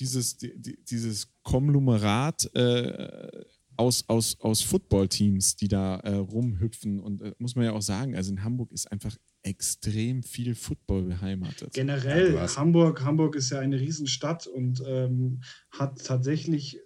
[0.00, 3.44] dieses, die, die, dieses Konglomerat äh,
[3.76, 7.00] aus, aus, aus Footballteams, die da äh, rumhüpfen.
[7.00, 11.04] Und äh, muss man ja auch sagen, also in Hamburg ist einfach extrem viel Football
[11.04, 11.72] beheimatet.
[11.72, 16.78] Generell, Ja, Hamburg, Hamburg ist ja eine Riesenstadt und ähm, hat tatsächlich,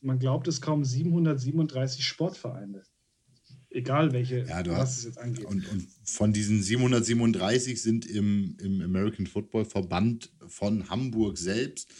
[0.00, 2.82] man glaubt es kaum, 737 Sportvereine.
[3.70, 5.44] Egal welche, Ja, du was hast- es jetzt angeht.
[5.44, 11.92] Und, und von diesen 737 sind im, im American Football Verband von Hamburg selbst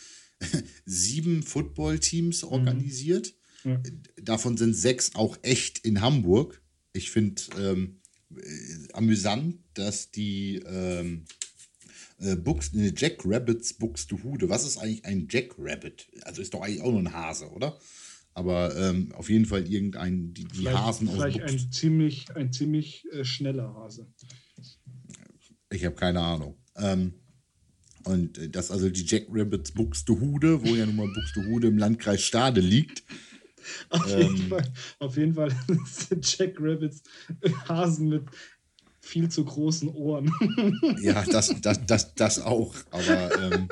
[0.85, 3.35] sieben Footballteams organisiert.
[3.64, 3.81] Ja.
[4.22, 6.62] Davon sind sechs auch echt in Hamburg.
[6.92, 8.01] Ich finde ähm,
[8.35, 11.25] äh, amüsant, dass die ähm,
[12.18, 14.49] äh, Bux, ne, Jack Rabbits Buxtehude.
[14.49, 16.09] Was ist eigentlich ein Jack Rabbit?
[16.22, 17.79] Also ist doch eigentlich auch nur ein Hase, oder?
[18.35, 21.64] Aber ähm, auf jeden Fall irgendein, die, die vielleicht Hasen aus vielleicht Buxtehude.
[21.64, 24.07] ein ziemlich, ein ziemlich äh, schneller Hase.
[25.70, 26.57] Ich habe keine Ahnung.
[26.77, 27.14] Ähm,
[28.06, 32.22] und äh, das also die Jack Rabbits Buxtehude, wo ja nun mal Buxtehude im Landkreis
[32.22, 33.04] Stade liegt.
[33.90, 34.20] Auf, Ähm.
[34.20, 35.52] jeden, Fall, auf jeden Fall
[35.86, 37.02] sind Jack Rabbits
[37.68, 38.22] Hasen mit
[39.00, 40.32] viel zu großen Ohren.
[41.00, 42.74] Ja, das, das, das, das auch.
[42.90, 43.68] Aber ähm,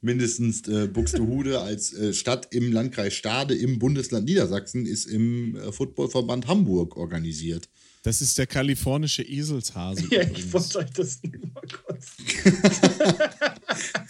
[0.00, 5.72] mindestens äh, Buxtehude als äh, Stadt im Landkreis Stade im Bundesland Niedersachsen ist im äh,
[5.72, 7.68] Footballverband Hamburg organisiert.
[8.04, 10.06] Das ist der kalifornische Eselshase.
[10.10, 12.12] ja, ich wollte euch das nur mal kurz.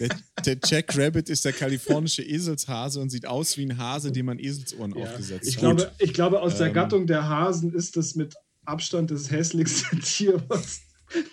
[0.00, 0.08] Der,
[0.44, 4.38] der Jack Rabbit ist der kalifornische Eselshase und sieht aus wie ein Hase, dem man
[4.38, 5.04] Eselsohren Ja.
[5.04, 5.60] aufgesetzt Ich hat.
[5.62, 6.74] glaube, ich glaube, aus der Ähm.
[6.74, 10.80] Gattung der Hasen ist das mit Abstand das hässlichste Tier, was,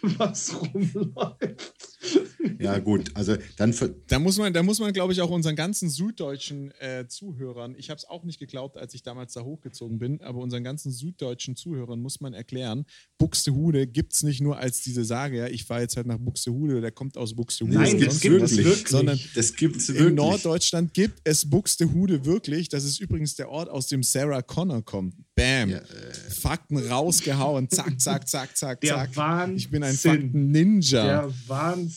[0.04, 1.91] was rumläuft.
[2.60, 3.12] Ja, gut.
[3.16, 3.74] Also dann
[4.08, 7.90] Da muss man, da muss man, glaube ich, auch unseren ganzen süddeutschen äh, Zuhörern, ich
[7.90, 11.56] habe es auch nicht geglaubt, als ich damals da hochgezogen bin, aber unseren ganzen süddeutschen
[11.56, 12.86] Zuhörern muss man erklären,
[13.18, 16.82] Buxtehude gibt es nicht nur als diese Sage, ja, ich fahre jetzt halt nach Buxtehude,
[16.82, 17.76] der kommt aus Buxtehude.
[17.76, 18.88] Nein, das gibt es wirklich.
[18.88, 20.16] Sondern das gibt es in wirklich.
[20.16, 22.70] Norddeutschland gibt es Buxtehude wirklich.
[22.70, 25.16] Das ist übrigens der Ort, aus dem Sarah Connor kommt.
[25.36, 25.70] Bam.
[25.70, 25.84] Ja, äh,
[26.30, 27.70] Fakten rausgehauen.
[27.70, 29.16] Zack, zack, zack, zack, Der zack.
[29.16, 29.58] Wahnsinn.
[29.58, 31.04] Ich bin ein Fakten-Ninja.
[31.04, 31.91] Der Wahnsinn.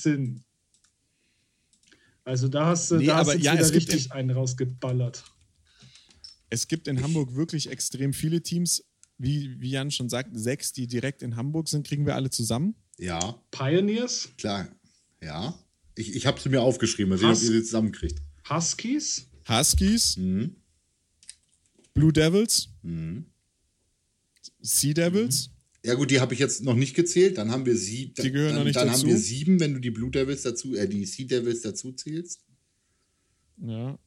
[2.25, 5.25] Also da hast du, Nee, da hast aber ja, wieder es gibt richtig einen rausgeballert.
[6.51, 8.85] Es gibt in Hamburg wirklich extrem viele Teams.
[9.19, 12.75] Wie, wie Jan schon sagt, sechs, die direkt in Hamburg sind, kriegen wir alle zusammen.
[12.99, 14.69] ja, Pioneers, klar.
[15.23, 15.57] Ja.
[15.95, 17.11] Ich, ich habe sie mir aufgeschrieben.
[17.11, 18.21] Mal sehen, ob ihr sie zusammenkriegt.
[18.51, 20.57] Huskies, Huskies, Mhm.
[21.95, 23.27] Blue Devils, Mhm.
[24.61, 25.51] Sea Devils.
[25.85, 27.37] Ja gut, die habe ich jetzt noch nicht gezählt.
[27.37, 28.15] Dann haben wir sie.
[28.15, 29.03] Die gehören dann, noch nicht Dann dazu?
[29.03, 32.41] haben wir sieben, wenn du die Blue Devils dazu, äh, die Sea Devils dazu zählst.
[33.63, 33.99] Ja.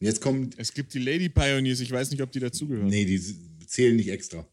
[0.00, 2.88] Jetzt kommen, Es gibt die Lady Pioneers, ich weiß nicht, ob die dazugehören.
[2.88, 3.20] nee, die
[3.66, 4.46] zählen nicht extra.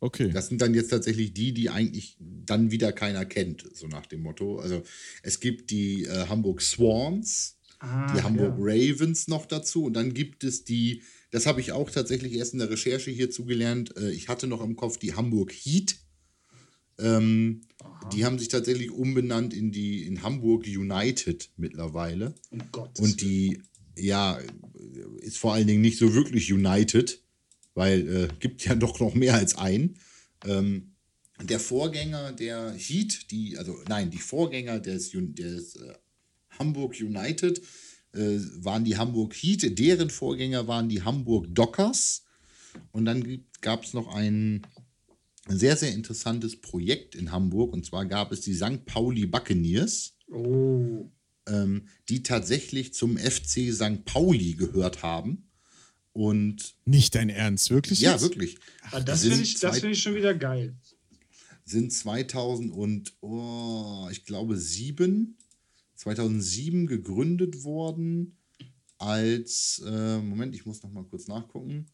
[0.00, 0.30] Okay.
[0.30, 4.22] Das sind dann jetzt tatsächlich die, die eigentlich dann wieder keiner kennt, so nach dem
[4.22, 4.58] Motto.
[4.58, 4.82] Also
[5.22, 8.64] es gibt die äh, Hamburg Swans, ah, die Hamburg ja.
[8.64, 12.58] Ravens noch dazu und dann gibt es die, das habe ich auch tatsächlich erst in
[12.58, 13.96] der Recherche hierzu gelernt.
[13.96, 15.96] Äh, ich hatte noch im Kopf die Hamburg Heat.
[16.98, 17.62] Ähm,
[18.12, 22.34] die haben sich tatsächlich umbenannt in die in Hamburg United mittlerweile.
[22.50, 23.62] Um Gottes Und die,
[23.96, 24.38] ja,
[25.20, 27.22] ist vor allen Dingen nicht so wirklich United,
[27.74, 29.96] weil äh, gibt ja doch noch mehr als ein.
[30.44, 30.94] Ähm,
[31.42, 35.94] der Vorgänger der Heat, die, also nein, die Vorgänger des, des äh,
[36.58, 37.62] Hamburg United
[38.12, 42.24] waren die Hamburg Heat, deren Vorgänger waren die Hamburg Dockers.
[42.92, 44.66] Und dann gab es noch ein
[45.48, 47.72] sehr, sehr interessantes Projekt in Hamburg.
[47.72, 48.84] Und zwar gab es die St.
[48.86, 51.10] Pauli Buccaneers, Oh.
[51.48, 54.04] ähm, die tatsächlich zum FC St.
[54.04, 55.48] Pauli gehört haben.
[56.12, 58.00] Und Nicht dein Ernst, wirklich?
[58.00, 58.22] ja, jetzt?
[58.22, 58.58] wirklich.
[58.90, 60.74] Ah, das finde ich, das find ich schon wieder geil.
[61.64, 65.36] sind 2000 und oh, ich glaube sieben,
[66.00, 68.38] 2007 gegründet worden
[68.96, 71.86] als äh, Moment, ich muss noch mal kurz nachgucken.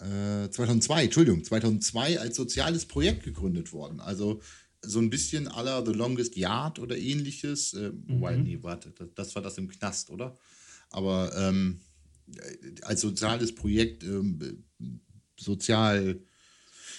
[0.00, 4.00] Äh, 2002, Entschuldigung, 2002 als soziales Projekt gegründet worden.
[4.00, 4.40] Also
[4.82, 7.74] so ein bisschen aller The Longest Yard oder ähnliches.
[7.74, 10.36] Äh, Wobei, nee, warte, das, das war das im Knast, oder?
[10.90, 11.80] Aber ähm,
[12.34, 14.64] äh, als soziales Projekt ähm,
[15.38, 16.20] sozial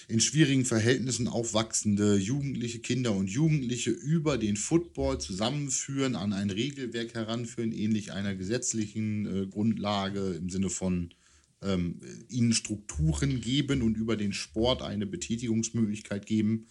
[0.09, 7.13] in schwierigen Verhältnissen aufwachsende Jugendliche, Kinder und Jugendliche über den Football zusammenführen, an ein Regelwerk
[7.13, 11.13] heranführen, ähnlich einer gesetzlichen äh, Grundlage im Sinne von
[11.61, 16.65] ähm, ihnen Strukturen geben und über den Sport eine Betätigungsmöglichkeit geben,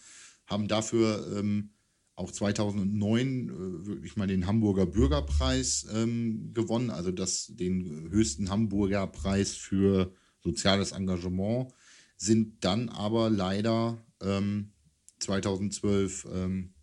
[0.46, 1.70] haben dafür ähm,
[2.16, 9.07] auch 2009 äh, wirklich mal den Hamburger Bürgerpreis ähm, gewonnen, also das, den höchsten Hamburger
[9.07, 11.72] Preis für soziales Engagement
[12.18, 14.72] sind dann aber leider ähm,
[15.20, 16.74] 2012 ähm,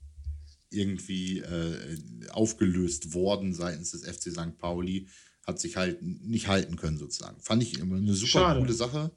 [0.71, 1.97] irgendwie äh,
[2.31, 4.57] aufgelöst worden seitens des FC St.
[4.57, 5.07] Pauli.
[5.45, 7.39] Hat sich halt nicht halten können, sozusagen.
[7.39, 8.59] Fand ich immer eine super Schade.
[8.61, 9.11] coole Sache.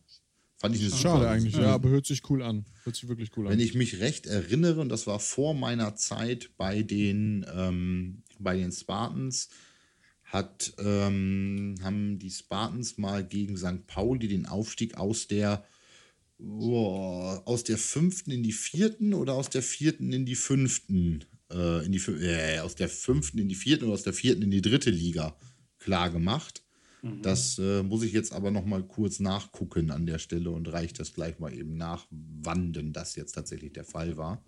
[0.59, 2.67] Fand ich eine super Schade eigentlich, super- ja, aber hört sich cool an.
[2.85, 3.53] Hört sich wirklich cool an.
[3.53, 8.57] wenn ich mich recht erinnere, und das war vor meiner Zeit bei den, ähm, bei
[8.59, 9.49] den Spartans,
[10.25, 13.87] hat, ähm, haben die Spartans mal gegen St.
[13.87, 15.65] Pauli den Aufstieg aus der
[16.39, 21.85] boah, aus der fünften in die vierten oder aus der vierten in die fünften, äh,
[21.85, 24.63] in die, äh, aus der fünften in die vierten oder aus der vierten in die
[24.63, 25.37] dritte Liga
[25.79, 26.63] klar gemacht.
[27.23, 30.95] Das äh, muss ich jetzt aber noch mal kurz nachgucken an der Stelle und reiche
[30.95, 34.45] das gleich mal eben nach, wann denn das jetzt tatsächlich der Fall war.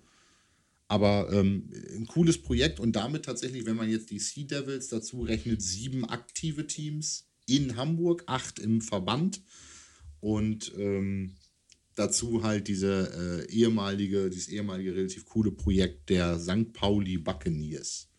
[0.89, 5.23] Aber ähm, ein cooles Projekt und damit tatsächlich, wenn man jetzt die Sea Devils dazu
[5.23, 9.41] rechnet, sieben aktive Teams in Hamburg, acht im Verband
[10.19, 11.37] und ähm,
[11.95, 16.73] dazu halt diese äh, ehemalige, dieses ehemalige relativ coole Projekt der St.
[16.73, 18.11] Pauli Buccaneers.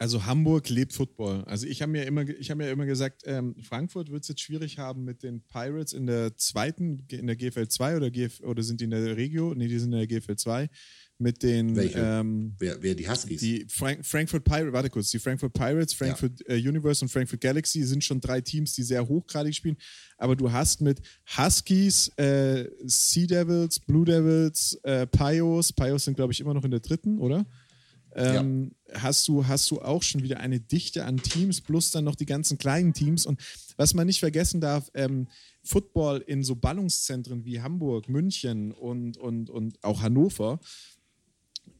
[0.00, 1.44] Also Hamburg lebt Football.
[1.44, 4.40] Also ich habe mir immer, ich habe mir immer gesagt, ähm, Frankfurt wird es jetzt
[4.40, 8.62] schwierig haben mit den Pirates in der zweiten, in der GFL 2 oder, GF, oder
[8.62, 9.52] sind die in der Regio?
[9.54, 10.70] Nee, die sind in der GFL 2.
[11.20, 13.40] Mit den ähm, Wer, wer die Huskies?
[13.40, 17.82] die Frank Frankfurt Pirates, warte kurz, die Frankfurt Pirates, Frankfurt äh, Universe und Frankfurt Galaxy
[17.82, 19.76] sind schon drei Teams, die sehr hochgradig spielen.
[20.16, 21.02] Aber du hast mit
[21.36, 26.70] Huskies, äh, Sea Devils, Blue Devils, äh, Pios, Pios sind glaube ich immer noch in
[26.70, 27.44] der dritten, oder?
[28.14, 32.16] Ähm, hast, du, hast du auch schon wieder eine Dichte an Teams, plus dann noch
[32.16, 33.26] die ganzen kleinen Teams.
[33.26, 33.40] Und
[33.76, 35.28] was man nicht vergessen darf, ähm,
[35.62, 40.58] Football in so Ballungszentren wie Hamburg, München und, und, und auch Hannover,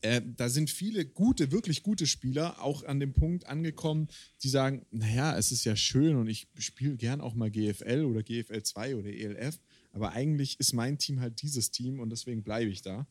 [0.03, 4.09] äh, da sind viele gute, wirklich gute Spieler auch an dem Punkt angekommen,
[4.43, 8.23] die sagen, naja, es ist ja schön und ich spiele gern auch mal GFL oder
[8.23, 9.61] GFL 2 oder ELF,
[9.93, 13.07] aber eigentlich ist mein Team halt dieses Team und deswegen bleibe ich da.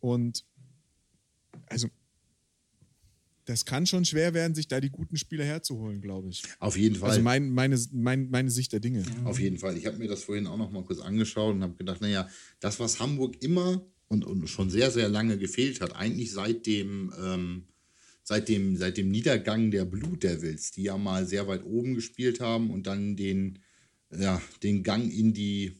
[0.00, 0.44] Und
[1.66, 1.88] also
[3.44, 6.42] das kann schon schwer werden, sich da die guten Spieler herzuholen, glaube ich.
[6.60, 7.10] Auf jeden Fall.
[7.10, 9.04] Also mein, meine, mein, meine Sicht der Dinge.
[9.24, 9.76] Auf jeden Fall.
[9.76, 12.28] Ich habe mir das vorhin auch noch mal kurz angeschaut und habe gedacht, naja,
[12.60, 17.12] das, was Hamburg immer und, und schon sehr, sehr lange gefehlt hat, eigentlich seit dem,
[17.22, 17.64] ähm,
[18.22, 22.40] seit dem, seit dem Niedergang der Blue Devils, die ja mal sehr weit oben gespielt
[22.40, 23.58] haben und dann den,
[24.16, 25.72] ja, den Gang in die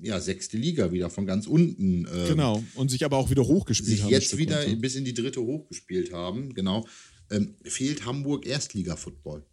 [0.00, 2.64] ja, sechste Liga wieder von ganz unten ähm, Genau.
[2.74, 4.10] Und sich aber auch wieder hochgespielt sich haben.
[4.10, 4.76] jetzt wieder ne?
[4.76, 6.86] bis in die dritte hochgespielt haben, genau,
[7.30, 9.44] ähm, fehlt Hamburg Erstliga-Football.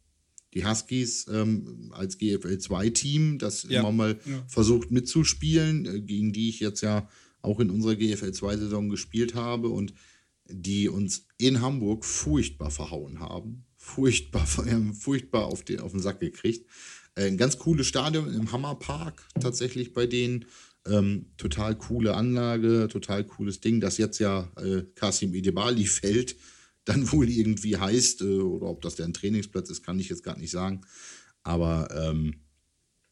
[0.55, 3.79] Die Huskies ähm, als GFL-2-Team, das Ja.
[3.81, 4.43] immer mal Ja.
[4.47, 7.07] versucht mitzuspielen, äh, gegen die ich jetzt ja
[7.41, 9.93] auch in unserer GFL-2-Saison gespielt habe und
[10.45, 13.65] die uns in Hamburg furchtbar verhauen haben.
[13.77, 14.45] Furchtbar,
[14.93, 16.67] furchtbar auf den, auf den Sack gekriegt.
[17.15, 20.45] Äh, Ein ganz cooles Stadion im Hammerpark tatsächlich bei denen.
[20.87, 26.37] Ähm, total coole Anlage, total cooles Ding, das jetzt ja äh, Kasim Edebali fällt,
[26.85, 30.23] dann wohl irgendwie heißt, äh, oder ob das der ein Trainingsplatz ist, kann ich jetzt
[30.23, 30.81] gar nicht sagen.
[31.43, 32.41] Aber ähm,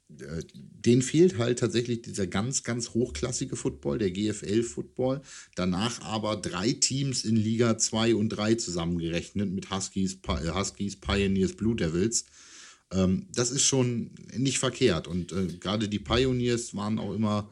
[0.09, 5.21] äh, denen fehlt halt tatsächlich dieser ganz, ganz hochklassige Football, der GFL-Football.
[5.55, 11.53] Danach aber drei Teams in Liga 2 und 3 zusammengerechnet mit Huskies, äh, Huskies Pioneers,
[11.53, 12.25] Blue Devils.
[12.91, 15.07] Ähm, das ist schon nicht verkehrt.
[15.07, 17.51] Und äh, gerade die Pioneers waren auch immer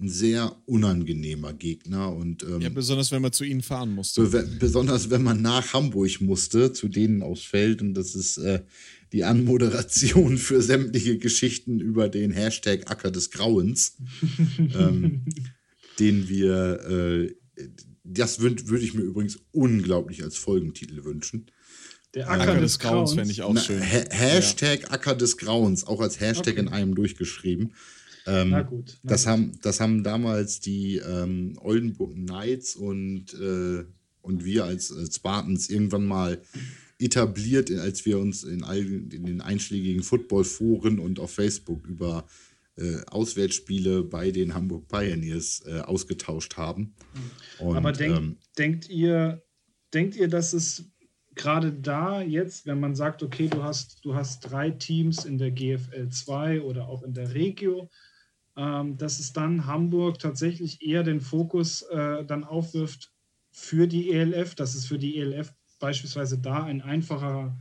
[0.00, 2.14] ein sehr unangenehmer Gegner.
[2.14, 4.22] Und, ähm, ja, besonders wenn man zu ihnen fahren musste.
[4.22, 7.82] Be besonders wenn man nach Hamburg musste, zu denen aufs Feld.
[7.82, 8.62] Und das ist äh,
[9.12, 13.96] die Anmoderation für sämtliche Geschichten über den Hashtag Acker des Grauens,
[14.58, 15.24] ähm,
[15.98, 17.34] den wir, äh,
[18.04, 21.46] das würde würd ich mir übrigens unglaublich als Folgentitel wünschen.
[22.14, 23.80] Der Acker, Acker des, des Grauens fände ich auch Na, schön.
[23.80, 24.90] Ha Hashtag ja.
[24.90, 26.60] Acker des Grauens, auch als Hashtag okay.
[26.60, 27.74] in einem durchgeschrieben.
[28.26, 28.98] Ähm, na gut.
[29.02, 29.30] Na das, gut.
[29.30, 33.84] Haben, das haben damals die ähm, Oldenburg Knights und, äh,
[34.22, 36.40] und wir als, als Spartans irgendwann mal
[36.98, 42.26] etabliert, als wir uns in, all, in den einschlägigen Football-Foren und auf Facebook über
[42.76, 46.94] äh, Auswärtsspiele bei den Hamburg Pioneers äh, ausgetauscht haben.
[47.58, 49.42] Und, Aber denk, ähm, denkt ihr,
[49.94, 50.90] denkt ihr, dass es
[51.34, 55.52] gerade da jetzt, wenn man sagt, okay, du hast, du hast drei Teams in der
[55.52, 57.90] GFL 2 oder auch in der Regio,
[58.56, 63.12] ähm, dass es dann Hamburg tatsächlich eher den Fokus äh, dann aufwirft
[63.50, 67.56] für die ELF, dass es für die ELF beispielsweise da ein einfacher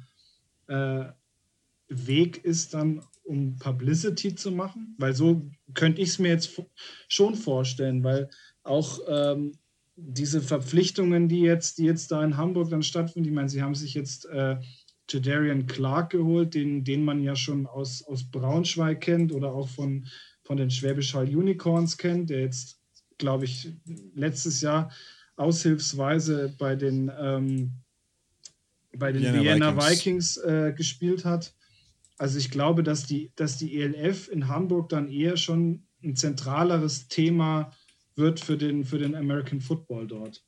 [0.67, 1.05] äh,
[1.89, 6.61] Weg ist, dann um Publicity zu machen, weil so könnte ich es mir jetzt
[7.07, 8.29] schon vorstellen, weil
[8.63, 9.53] auch ähm,
[9.95, 13.75] diese Verpflichtungen, die jetzt, die jetzt da in Hamburg dann stattfinden, ich meine, sie haben
[13.75, 14.57] sich jetzt äh,
[15.09, 20.07] Jadarian Clark geholt, den, den man ja schon aus, aus Braunschweig kennt oder auch von,
[20.43, 22.79] von den Schwäbisch Hall Unicorns kennt, der jetzt,
[23.17, 23.73] glaube ich,
[24.13, 24.91] letztes Jahr
[25.35, 27.71] aushilfsweise bei den ähm,
[28.97, 31.53] bei den Vienna, Vienna Vikings, Vikings äh, gespielt hat.
[32.17, 37.07] Also ich glaube, dass die, dass die ELF in Hamburg dann eher schon ein zentraleres
[37.07, 37.71] Thema
[38.15, 40.43] wird für den, für den American Football dort.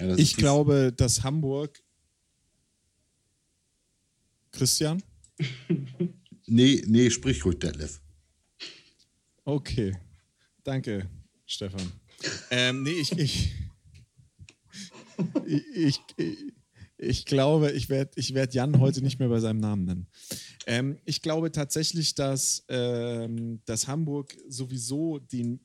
[0.00, 1.82] Ja, ich glaube, dass Hamburg.
[4.52, 5.02] Christian?
[6.46, 8.00] nee, nee, sprich ruhig, Detlef.
[9.44, 9.96] Okay.
[10.62, 11.10] Danke,
[11.44, 11.92] Stefan.
[12.50, 13.52] Ähm, nee, ich, ich,
[15.46, 16.52] ich, ich,
[16.96, 20.06] ich, glaube, ich werde ich werd Jan heute nicht mehr bei seinem Namen nennen.
[20.66, 25.58] Ähm, ich glaube tatsächlich, dass, ähm, dass Hamburg sowieso die,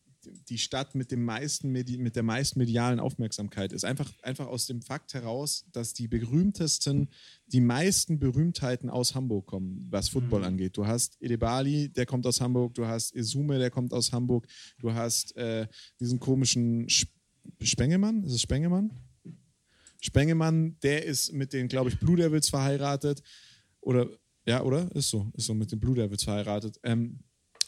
[0.49, 3.85] die Stadt mit, dem meisten mit der meisten medialen Aufmerksamkeit ist.
[3.85, 7.09] Einfach, einfach aus dem Fakt heraus, dass die berühmtesten,
[7.47, 10.47] die meisten Berühmtheiten aus Hamburg kommen, was Football mhm.
[10.47, 10.77] angeht.
[10.77, 14.47] Du hast Edebali, der kommt aus Hamburg, du hast Izume, der kommt aus Hamburg,
[14.79, 15.67] du hast äh,
[15.99, 16.87] diesen komischen
[17.61, 18.91] Spengemann, ist es Spengemann?
[20.01, 23.21] Spengemann, der ist mit den, glaube ich, Blue Devils verheiratet.
[23.81, 24.09] Oder,
[24.45, 24.93] ja, oder?
[24.95, 26.79] Ist so, ist so mit den Blue Devils verheiratet.
[26.83, 27.19] Ähm,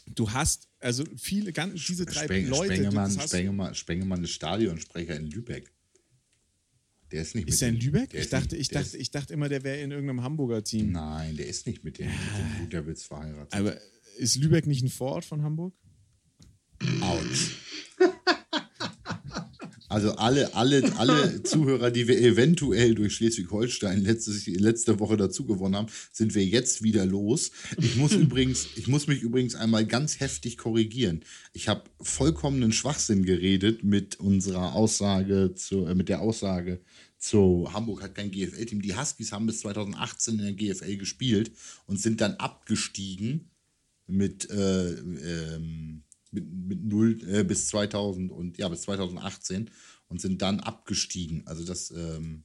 [0.06, 2.74] du hast also viele, ganz, diese drei Speng Leute.
[2.74, 5.72] Spengemann, Spengemann, Spengemann ist Stadionsprecher in Lübeck.
[7.12, 8.14] Der ist nicht ist er in Lübeck?
[8.14, 10.92] Ich dachte, nicht, ich, dachte, ich dachte immer, der wäre in irgendeinem Hamburger Team.
[10.92, 13.52] Nein, der ist nicht mit den, mit den Blue Devils verheiratet.
[13.52, 13.76] Aber
[14.16, 15.74] ist Lübeck nicht ein Vorort von Hamburg?
[17.00, 17.56] Autsch.
[19.92, 25.88] Also alle, alle, alle Zuhörer, die wir eventuell durch Schleswig-Holstein letzte Woche dazu gewonnen haben,
[26.10, 27.50] sind wir jetzt wieder los.
[27.76, 31.24] Ich muss übrigens, ich muss mich übrigens einmal ganz heftig korrigieren.
[31.52, 36.80] Ich habe vollkommenen Schwachsinn geredet mit unserer Aussage, zu, äh, mit der Aussage
[37.18, 38.80] zu Hamburg hat kein GFL-Team.
[38.80, 41.52] Die Huskies haben bis 2018 in der GFL gespielt
[41.86, 43.50] und sind dann abgestiegen
[44.06, 46.02] mit äh, ähm,
[46.32, 49.70] mit, mit 0 äh, bis 2000 und ja, bis 2018
[50.08, 51.46] und sind dann abgestiegen.
[51.46, 51.90] Also das.
[51.90, 52.44] Ähm,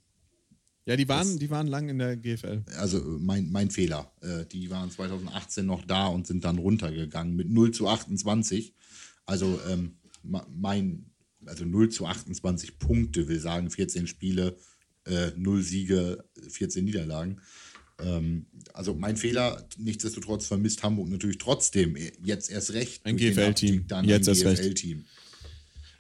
[0.86, 2.64] ja, die waren, das, die waren lang in der GFL.
[2.78, 4.12] Also mein, mein Fehler.
[4.22, 8.74] Äh, die waren 2018 noch da und sind dann runtergegangen mit 0 zu 28.
[9.26, 11.12] Also ähm, mein,
[11.46, 14.58] also 0 zu 28 Punkte will sagen, 14 Spiele,
[15.06, 17.42] äh, 0 Siege, 14 Niederlagen.
[18.00, 23.06] Ähm, also mein Fehler, nichtsdestotrotz vermisst Hamburg natürlich trotzdem jetzt erst recht.
[23.06, 23.86] Ein GFL-Team.
[24.04, 25.06] Jetzt ein GFL-Team.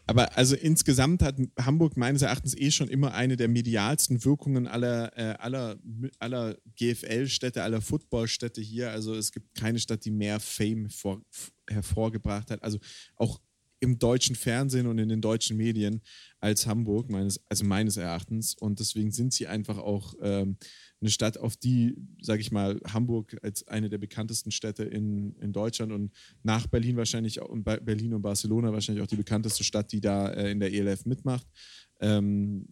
[0.09, 5.11] Aber also insgesamt hat Hamburg meines Erachtens eh schon immer eine der medialsten Wirkungen aller,
[5.17, 5.77] äh, aller,
[6.19, 8.91] aller GFL-Städte, aller Football-Städte hier.
[8.91, 11.21] Also es gibt keine Stadt, die mehr Fame vor,
[11.69, 12.63] hervorgebracht hat.
[12.63, 12.79] Also
[13.17, 13.41] auch
[13.79, 16.01] im deutschen Fernsehen und in den deutschen Medien
[16.39, 18.55] als Hamburg, meines, also meines Erachtens.
[18.55, 20.57] Und deswegen sind sie einfach auch ähm,
[20.99, 25.53] eine Stadt, auf die, sage ich mal, Hamburg als eine der bekanntesten Städte in, in
[25.53, 26.11] Deutschland und
[26.43, 30.51] nach Berlin wahrscheinlich und Berlin und Barcelona wahrscheinlich auch die bekannteste Stadt, die da äh,
[30.51, 31.47] in der ELF mitmacht.
[31.99, 32.67] Ähm,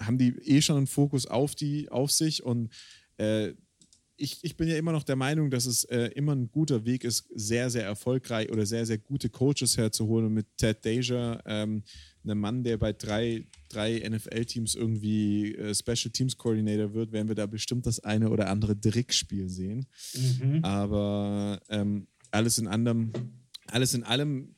[0.00, 2.72] haben die eh schon einen Fokus auf die, auf sich und
[3.18, 3.54] äh,
[4.16, 7.04] ich, ich bin ja immer noch der Meinung, dass es äh, immer ein guter Weg
[7.04, 10.26] ist, sehr, sehr erfolgreich oder sehr, sehr gute Coaches herzuholen.
[10.26, 11.82] Und mit Ted Deja, ähm,
[12.22, 17.34] einem Mann, der bei drei, drei NFL-Teams irgendwie äh, Special Teams Coordinator wird, werden wir
[17.34, 19.86] da bestimmt das eine oder andere Trickspiel sehen.
[20.14, 20.64] Mhm.
[20.64, 23.12] Aber ähm, alles in anderem
[23.66, 24.54] alles in allem,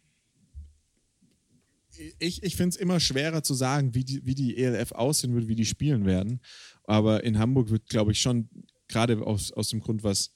[2.19, 5.49] ich, ich finde es immer schwerer zu sagen, wie die, wie die ELF aussehen wird,
[5.49, 6.41] wie die spielen werden.
[6.85, 8.49] Aber in Hamburg wird, glaube ich, schon,
[8.89, 10.31] gerade aus, aus dem Grund, was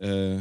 [0.00, 0.38] äh,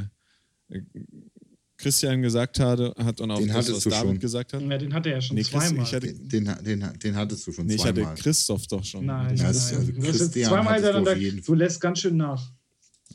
[1.77, 4.19] Christian gesagt hatte, hat und auch Den das, was du David schon.
[4.19, 4.61] gesagt hat.
[4.61, 5.83] Ja, den hat er ja schon Nee, Chris, zweimal.
[5.85, 8.05] ich hatte, Den, den, den, den hattest du schon nee, ich zweimal.
[8.05, 9.05] hatte Christoph doch schon.
[9.05, 12.15] Nein, Hatte ich nein, du jetzt Christian zweimal du hintereinander, jeden du lässt ganz schön
[12.17, 12.51] nach.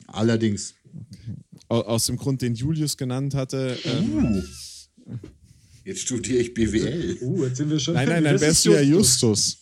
[0.08, 0.74] Allerdings.
[1.68, 3.76] Au- Aus dem Grund, den Julius genannt hatte.
[3.84, 4.42] Ähm,
[5.06, 5.16] Uh,
[5.84, 7.16] jetzt studiere ich BWL.
[7.22, 7.94] Uh, jetzt sind wir schon.
[7.94, 9.60] nein, nein, dann wärst du ja Justus.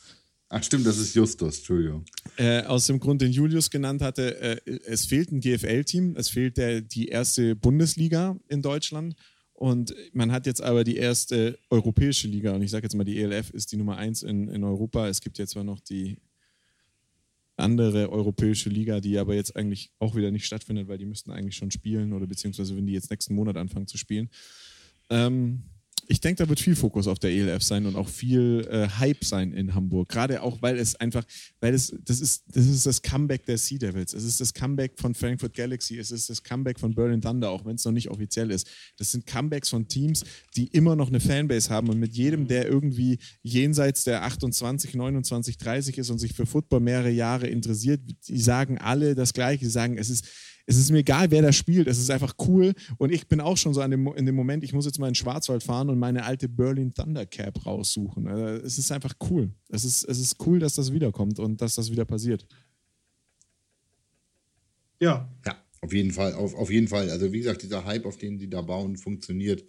[0.49, 2.05] Ach stimmt, das ist Justus, Entschuldigung.
[2.37, 6.57] Äh, aus dem Grund, den Julius genannt hatte, äh, es fehlt ein GFL-Team, es fehlt
[6.57, 9.17] der, die erste Bundesliga in Deutschland
[9.55, 13.19] und man hat jetzt aber die erste europäische Liga und ich sage jetzt mal, die
[13.21, 15.09] ELF ist die Nummer eins in, in Europa.
[15.09, 16.19] Es gibt jetzt zwar noch die
[17.57, 21.57] andere europäische Liga, die aber jetzt eigentlich auch wieder nicht stattfindet, weil die müssten eigentlich
[21.57, 24.29] schon spielen oder beziehungsweise wenn die jetzt nächsten Monat anfangen zu spielen.
[25.09, 25.63] Ähm,
[26.09, 29.25] ich denke, da wird viel Fokus auf der ELF sein und auch viel äh, Hype
[29.25, 30.09] sein in Hamburg.
[30.09, 31.25] Gerade auch, weil es einfach,
[31.61, 34.13] weil es, das ist, das ist das Comeback der Sea Devils.
[34.13, 35.99] Es ist das Comeback von Frankfurt Galaxy.
[35.99, 38.69] Es ist das Comeback von Berlin Thunder, auch wenn es noch nicht offiziell ist.
[38.97, 40.25] Das sind Comebacks von Teams,
[40.57, 45.59] die immer noch eine Fanbase haben und mit jedem, der irgendwie jenseits der 28, 29,
[45.59, 49.65] 30 ist und sich für Football mehrere Jahre interessiert, die sagen alle das Gleiche.
[49.65, 50.27] Die sagen, es ist,
[50.67, 52.75] es ist mir egal, wer da spielt, es ist einfach cool.
[52.99, 55.07] Und ich bin auch schon so an dem, in dem Moment, ich muss jetzt mal
[55.07, 58.27] in den Schwarzwald fahren und meine alte Berlin Thunder Cap raussuchen.
[58.27, 59.51] Also, Es ist einfach cool.
[59.69, 62.47] Es ist, es ist cool, dass das wiederkommt und dass das wieder passiert.
[65.01, 67.11] Ja, Ja, auf jeden Fall, auf, auf jeden Fall.
[67.11, 69.65] Also wie gesagt, dieser Hype, auf den sie da bauen, funktioniert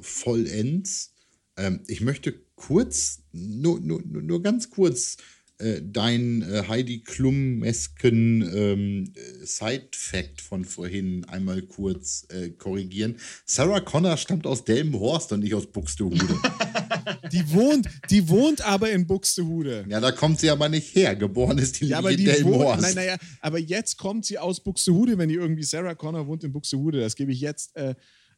[0.00, 1.12] vollends.
[1.56, 5.18] Ähm, ich möchte kurz, nur, nur nur ganz kurz,
[5.64, 13.16] äh, deinen äh, Heidi Klum-esken ähm, äh, Side-Fact von vorhin einmal kurz äh, korrigieren.
[13.46, 16.18] Sarah Connor stammt aus Delmenhorst und nicht aus Buxtehude.
[17.32, 19.84] Die wohnt, die wohnt aber in Buxtehude.
[19.88, 21.16] ja, da kommt sie aber nicht her.
[21.16, 22.82] Geboren ist die Ja, aber die in wohnt, Delmenhorst.
[22.82, 26.52] nein, naja, aber jetzt kommt sie aus Buxtehude, wenn die irgendwie Sarah Connor wohnt in
[26.52, 27.00] Buxtehude.
[27.00, 27.94] Das gebe ich jetzt äh,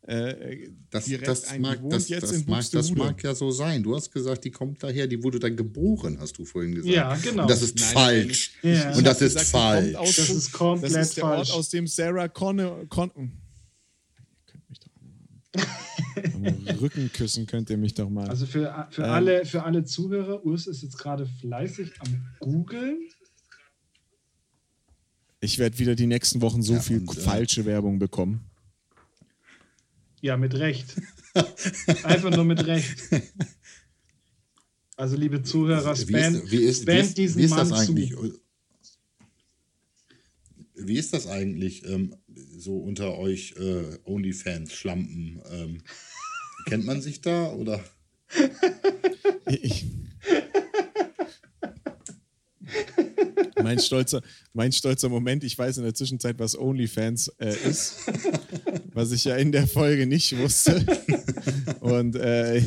[0.07, 1.61] äh, Das, direkt das, ein.
[1.61, 3.83] mag, das, jetzt das, in mag, das mag ja so sein.
[3.83, 6.95] Du hast gesagt, die kommt daher, die wurde dann geboren, hast du vorhin gesagt.
[6.95, 7.43] Ja, genau.
[7.43, 8.53] Und das ist Nein, falsch.
[8.63, 8.95] Ja.
[8.97, 9.95] Und das ist gesagt, falsch.
[9.97, 11.51] aus Das ist komplett Das ist der falsch.
[11.51, 12.87] Ort, aus dem Sarah Connor.
[12.89, 13.33] Con Ihr
[14.47, 14.91] könnt mich doch
[16.71, 18.29] am Rücken küssen könnt ihr mich doch mal.
[18.29, 19.11] Also für, für, Ähm.
[19.11, 22.99] alle, für alle Zuhörer, Urs ist jetzt gerade fleißig am Googeln.
[25.41, 28.46] ich werde wieder die nächsten Wochen so Ja, viel und, äh, falsche Werbung bekommen.
[30.21, 30.97] Ja, mit Recht.
[32.03, 32.97] Einfach nur mit Recht.
[34.97, 37.69] Also, liebe Zuhörer, Wie spam, ist, wie ist, wie spam ist, diesen wie ist Mann
[37.69, 38.11] das eigentlich?
[38.12, 38.41] zu.
[40.75, 42.17] Wie ist das eigentlich ähm,
[42.57, 45.43] so unter euch äh, Onlyfans, Schlampen?
[45.51, 45.83] Ähm,
[46.67, 47.85] kennt man sich da oder?
[49.49, 49.87] Ich,
[53.62, 54.22] mein, stolzer,
[54.53, 57.97] mein stolzer Moment, ich weiß in der Zwischenzeit, was OnlyFans äh, ist,
[58.95, 60.84] was ich ja in der Folge nicht wusste.
[61.80, 62.62] Und äh,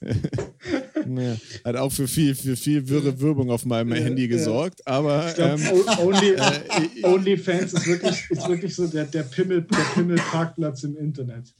[1.06, 5.34] naja, hat auch für viel, für viel wirre Wirbung auf meinem Handy gesorgt, aber Ich
[5.34, 10.84] glaub, ähm, Only, äh, OnlyFans ist wirklich, ist wirklich so der, der Pimmel, der Pimmelparkplatz
[10.84, 11.54] im Internet.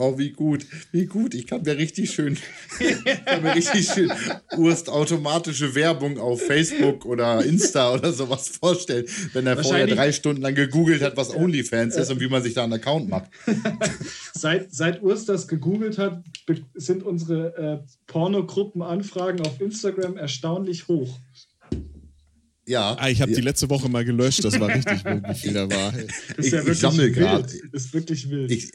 [0.00, 1.34] Oh, wie gut, wie gut.
[1.34, 2.38] Ich kann mir richtig schön,
[2.78, 4.12] ich kann mir richtig schön
[4.56, 10.40] Urst automatische Werbung auf Facebook oder Insta oder sowas vorstellen, wenn er vorher drei Stunden
[10.42, 13.28] lang gegoogelt hat, was OnlyFans ist und wie man sich da einen Account macht.
[14.34, 16.22] Seit, seit Urs das gegoogelt hat,
[16.74, 21.18] sind unsere äh, Pornogruppenanfragen auf Instagram erstaunlich hoch.
[22.68, 22.96] Ja.
[23.00, 25.54] ah, ich habe ja, die letzte Woche mal gelöscht, das war richtig wild, wie viel
[25.54, 25.92] da war.
[25.98, 27.16] Ist Ich- ja ich wirklich sammel wild.
[27.16, 27.52] grad.
[27.72, 28.50] Ist wirklich wild.
[28.52, 28.70] ich,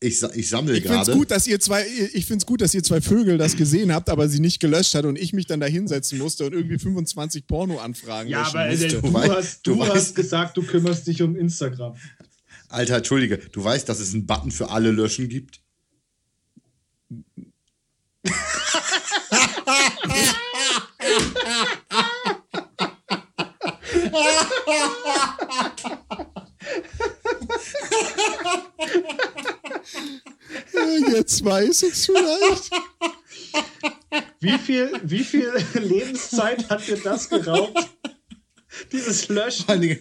[0.00, 1.18] ich, ich sammle Ich finde es gerade.
[1.18, 4.28] gut, dass ihr zwei, ich find's gut, dass ihr zwei Vögel das gesehen habt, aber
[4.28, 8.28] sie nicht gelöscht hat und ich mich dann da hinsetzen musste und irgendwie 25 Porno-Anfragen
[8.30, 8.88] ja, aber äh, musste.
[9.00, 11.96] du, weißt- hast, du du weißt- hast gesagt, du kümmerst dich um Instagram.
[12.68, 15.60] Alter, Entschuldige, du weißt, dass es einen Button für alle Löschen gibt?
[31.14, 32.70] Jetzt weiß ich's vielleicht.
[34.40, 37.88] Wie viel, wie viel Lebenszeit hat dir das geraubt?
[38.92, 39.64] Dieses Löschen.
[39.64, 39.98] Vor allen, Dingen,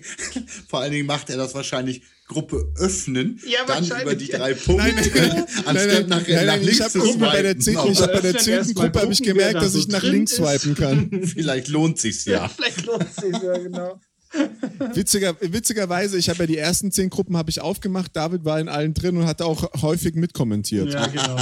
[0.69, 4.53] vor allen Dingen macht er das wahrscheinlich Gruppe öffnen, Ja, dann wahrscheinlich, über die drei
[4.53, 7.61] Punkte, anstatt nach, nach ich links habe zu irgendwann bei der swipen.
[7.61, 10.03] zehnten, Aber ich hab bei der zehnten Gruppe habe ich gemerkt, da dass ich nach
[10.03, 11.23] links swipen kann.
[11.25, 12.49] Vielleicht lohnt sich's ja.
[12.55, 14.01] Vielleicht lohnt es sich ja, genau.
[14.95, 18.15] Witziger, witzigerweise, ich habe ja die ersten zehn Gruppen habe ich aufgemacht.
[18.15, 20.93] David war in allen drin und hat auch häufig mitkommentiert.
[20.93, 21.37] Ja, genau.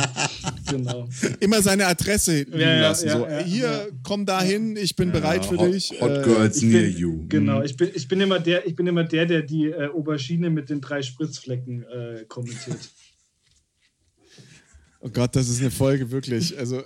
[0.70, 1.10] genau.
[1.40, 3.08] Immer seine Adresse liegen Ja, lassen.
[3.08, 3.86] ja, so, ja, hier, ja.
[4.04, 5.94] komm da hin, ich bin bereit für Hot, dich.
[6.02, 7.26] Hot Äh, Girls Ich near bin, you.
[7.28, 7.66] Genau, Mhm.
[7.66, 10.70] ich bin, ich, bin immer der, ich bin immer der, der die äh, Aubergine mit
[10.70, 12.78] den drei Spritzflecken äh, kommentiert.
[15.02, 16.58] Oh Gott, das ist eine Folge wirklich.
[16.58, 16.82] Also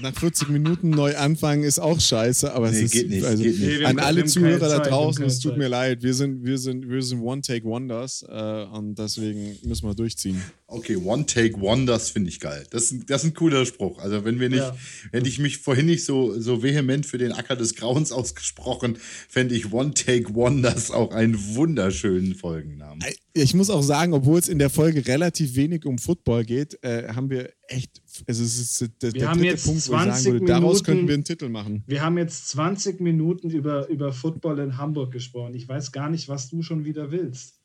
[0.00, 3.42] nach 40 Minuten neu anfangen ist auch scheiße, aber Nee, es ist geht nicht, also
[3.42, 3.78] geht nicht.
[3.80, 5.58] Nee, an alle Zuhörer da draußen, es tut Zeit.
[5.58, 6.02] mir leid.
[6.02, 10.40] Wir sind, wir sind, wir sind One-Take-Wonders äh, und deswegen müssen wir durchziehen.
[10.66, 12.66] Okay, One Take Wonders finde ich geil.
[12.70, 13.98] Das, ist- das ist ein cooler Spruch.
[14.00, 14.76] Also wenn wir nicht, Ja.
[15.12, 19.54] hätte ich mich vorhin nicht so, so vehement für den Acker des Grauens ausgesprochen, fände
[19.54, 23.04] ich One Take Wonders auch einen wunderschönen Folgennamen.
[23.34, 27.08] Ich muss auch sagen, obwohl es in der Folge relativ wenig um Football geht, äh,
[27.14, 30.32] haben wir echt, es ist der, der haben dritte jetzt Punkt, wo ich sagen 20
[30.32, 31.82] würde, daraus Minuten- könnten wir einen Titel machen.
[31.86, 35.54] Wir haben jetzt 20 Minuten über, über Football in Hamburg gesprochen.
[35.54, 37.58] Ich weiß gar nicht, was du schon wieder willst.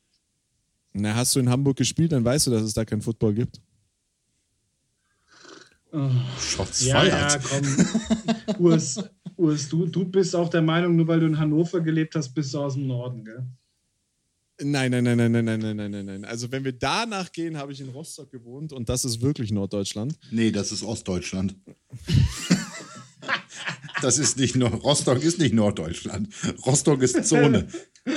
[0.92, 3.60] Na, hast du in Hamburg gespielt, dann weißt du, dass es da kein Football gibt.
[6.38, 7.42] Shots Ja, ja, feiert.
[7.44, 8.64] komm.
[8.64, 9.02] Urs,
[9.36, 12.54] Urs du, du bist auch der Meinung, nur weil du in Hannover gelebt hast, bist
[12.54, 13.44] du aus dem Norden, gell?
[14.62, 16.24] Nein, nein, nein, nein, nein, nein, nein, nein, nein.
[16.24, 20.18] Also wenn wir danach gehen, habe ich in Rostock gewohnt und das ist wirklich Norddeutschland.
[20.30, 21.54] Nee, das ist Ostdeutschland.
[24.02, 26.28] Das ist nicht nur, Rostock ist nicht Norddeutschland.
[26.64, 27.66] Rostock ist Zone.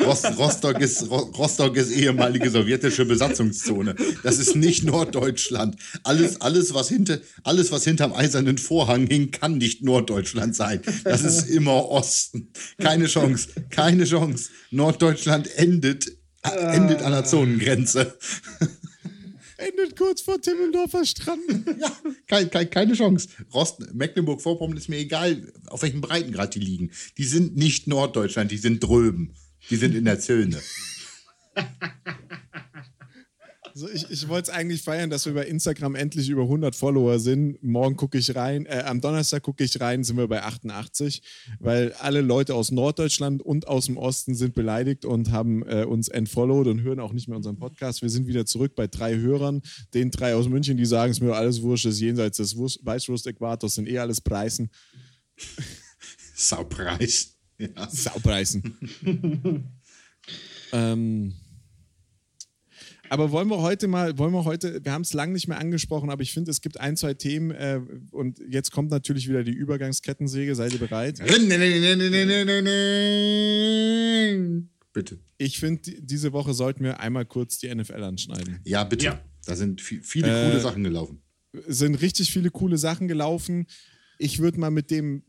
[0.06, 3.94] Rost, Rostock, ist, Ro- Rostock ist ehemalige sowjetische Besatzungszone.
[4.24, 5.76] Das ist nicht Norddeutschland.
[6.04, 10.82] Alles, alles, was hinter, alles, was hinterm eisernen Vorhang hing, kann nicht Norddeutschland sein.
[11.04, 12.54] Das ist immer Osten.
[12.78, 13.50] Keine Chance.
[13.70, 14.52] Keine Chance.
[14.72, 16.10] Norddeutschland endet,
[16.44, 18.18] äh, endet an der Zonengrenze.
[19.58, 21.40] Endet kurz vor Timmendorfer Strand.
[21.80, 21.92] Ja,
[22.28, 23.30] kein, kein, keine Chance.
[23.54, 26.92] Rost, Mecklenburg-Vorpommern ist mir egal, auf welchem Breitengrad die liegen.
[27.18, 29.34] Die sind nicht Norddeutschland, die sind drüben.
[29.70, 30.60] Die sind in der Zöne.
[33.74, 37.18] Also ich ich wollte es eigentlich feiern, dass wir bei Instagram endlich über 100 Follower
[37.18, 37.62] sind.
[37.64, 41.24] Morgen gucke ich rein, äh, am Donnerstag gucke ich rein, sind wir bei 88,
[41.60, 46.08] weil alle Leute aus Norddeutschland und aus dem Osten sind beleidigt und haben äh, uns
[46.08, 48.04] entfollowed und hören auch nicht mehr unseren Podcast.
[48.04, 49.64] Wir sind wieder zurück bei drei Hörern,
[49.96, 53.74] den drei aus München, die sagen, es mir alles wurscht, ist jenseits des Wurst- Weißwurst-Äquators,
[53.74, 54.70] sind eh alles Preisen.
[56.36, 57.38] Saupreis.
[57.58, 57.90] Ja.
[57.90, 58.78] Saupreisen.
[60.74, 61.34] ähm,
[63.14, 66.10] aber wollen wir heute mal, wollen wir heute, wir haben es lange nicht mehr angesprochen,
[66.10, 67.80] aber ich finde, es gibt ein, zwei Themen äh,
[68.12, 70.56] und jetzt kommt natürlich wieder die Übergangskettensäge.
[70.56, 71.20] Seid ihr bereit?
[74.94, 75.20] Bitte.
[75.38, 78.60] Ich finde, die- diese Woche sollten wir einmal kurz die NFL anschneiden.
[78.64, 79.06] Ja, bitte.
[79.06, 79.22] Ja.
[79.46, 81.22] Da sind vi- viele Äh, coole Sachen gelaufen.
[81.68, 83.66] Es sind richtig viele coole Sachen gelaufen.
[84.20, 85.24] Ich würde mal mit dem,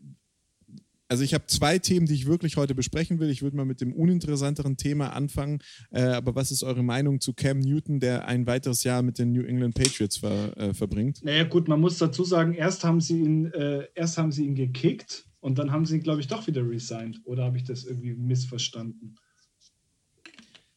[1.14, 3.30] also ich habe zwei Themen, die ich wirklich heute besprechen will.
[3.30, 5.60] Ich würde mal mit dem uninteressanteren Thema anfangen.
[5.92, 9.30] Äh, aber was ist eure Meinung zu Cam Newton, der ein weiteres Jahr mit den
[9.30, 11.22] New England Patriots ver, äh, verbringt?
[11.22, 14.56] Naja, gut, man muss dazu sagen, erst haben sie ihn, äh, erst haben sie ihn
[14.56, 17.20] gekickt und dann haben sie ihn, glaube ich, doch wieder resigned.
[17.22, 19.14] Oder habe ich das irgendwie missverstanden?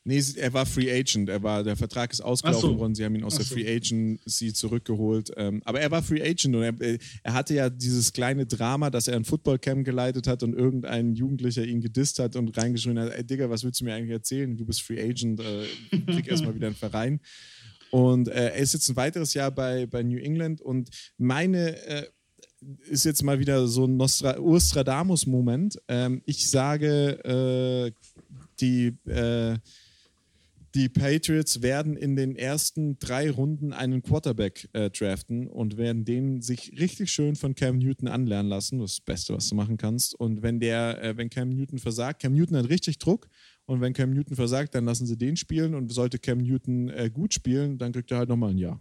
[0.08, 1.28] Nee, er war Free Agent.
[1.28, 2.80] Er war, der Vertrag ist ausgelaufen so.
[2.80, 2.96] worden.
[2.96, 3.56] Sie haben ihn aus Ach der so.
[3.56, 5.32] Free Agency zurückgeholt.
[5.36, 8.90] Ähm, aber er war Free Agent und er, äh, er hatte ja dieses kleine Drama,
[8.90, 13.12] dass er ein Footballcamp geleitet hat und irgendein Jugendlicher ihn gedisst hat und reingeschrien hat:
[13.12, 14.56] Ey, Digga, was willst du mir eigentlich erzählen?
[14.56, 15.66] Du bist Free Agent, äh,
[16.06, 17.20] krieg erstmal wieder einen Verein.
[17.92, 21.86] Und äh, er ist jetzt ein weiteres Jahr bei, bei New England und meine.
[21.86, 22.08] Äh,
[22.90, 25.80] ist jetzt mal wieder so ein Nostra Urstradamus-Moment.
[25.88, 27.92] Ähm, ich sage, äh,
[28.60, 29.58] die, äh,
[30.78, 36.42] die Patriots werden in den ersten drei Runden einen Quarterback äh, draften und werden den
[36.42, 38.80] sich richtig schön von Cam Newton anlernen lassen.
[38.80, 40.14] Das das Beste, was du machen kannst.
[40.16, 43.28] Und wenn der, äh, wenn Cam Newton versagt, Cam Newton hat richtig Druck.
[43.66, 45.76] Und wenn Cam Newton versagt, dann lassen sie den spielen.
[45.76, 48.80] Und sollte Cam Newton äh, gut spielen, dann kriegt er halt nochmal ein Jahr.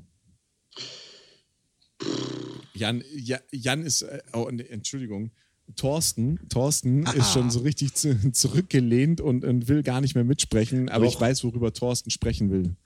[2.75, 5.31] Jan, ja, Jan ist, äh, oh, Entschuldigung,
[5.75, 10.89] Thorsten, Thorsten ist schon so richtig zu, zurückgelehnt und, und will gar nicht mehr mitsprechen,
[10.89, 11.15] aber Doch.
[11.15, 12.77] ich weiß, worüber Thorsten sprechen will.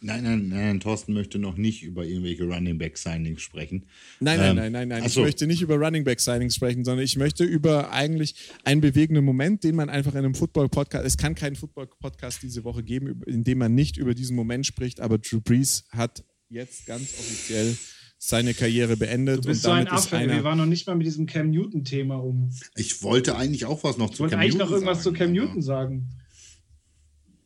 [0.00, 3.86] Nein, nein, nein, Thorsten möchte noch nicht über irgendwelche Running Back Signings sprechen.
[4.20, 5.04] Nein, nein, Ähm, nein, nein, nein.
[5.06, 5.22] Ich so.
[5.22, 9.64] möchte nicht über Running Back Signings sprechen, sondern ich möchte über eigentlich einen bewegenden Moment,
[9.64, 13.58] den man einfach in einem Football-Podcast, es kann keinen Football-Podcast diese Woche geben, in dem
[13.58, 17.76] man nicht über diesen Moment spricht, aber Drew Brees hat jetzt ganz offiziell
[18.24, 20.12] seine Karriere beendet Du bist und so ein damit Affe.
[20.12, 22.50] Wir einer, waren noch nicht mal mit diesem Cam Newton-Thema um.
[22.76, 25.16] Ich wollte eigentlich auch was noch Ich zu wollte Cam eigentlich noch Newton irgendwas sagen,
[25.16, 26.08] zu Cam aber- Newton sagen.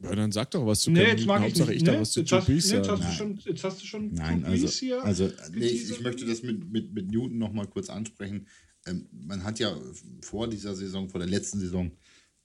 [0.02, 1.26] ja, dann sag doch was zu Nee, Cam jetzt Newton.
[1.28, 1.76] mag ich Hauptsache nicht.
[1.82, 3.10] ich Nee, was zu jetzt, Drew hast, Brees nee, jetzt, hast sagen.
[3.10, 6.26] du schon, jetzt hast du schon Nein, Drew also, hier also nee, ich, ich möchte
[6.26, 8.46] das mit, mit, mit Newton noch mal kurz ansprechen.
[8.86, 9.74] Ähm, man hat ja
[10.20, 11.90] vor dieser Saison, vor der letzten Saison,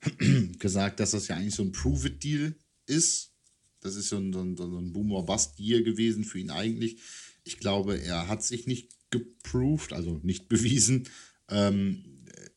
[0.58, 2.56] gesagt, dass das ja eigentlich so ein Prove-It-Deal
[2.88, 3.34] ist.
[3.82, 6.98] Das ist so ein, so ein, so ein Boomer-Bust-Deal gewesen für ihn eigentlich.
[7.44, 11.08] Ich glaube, er hat sich nicht geproved, also nicht bewiesen,
[11.50, 12.04] ähm,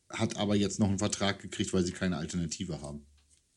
[0.09, 3.05] hat aber jetzt noch einen Vertrag gekriegt, weil sie keine Alternative haben.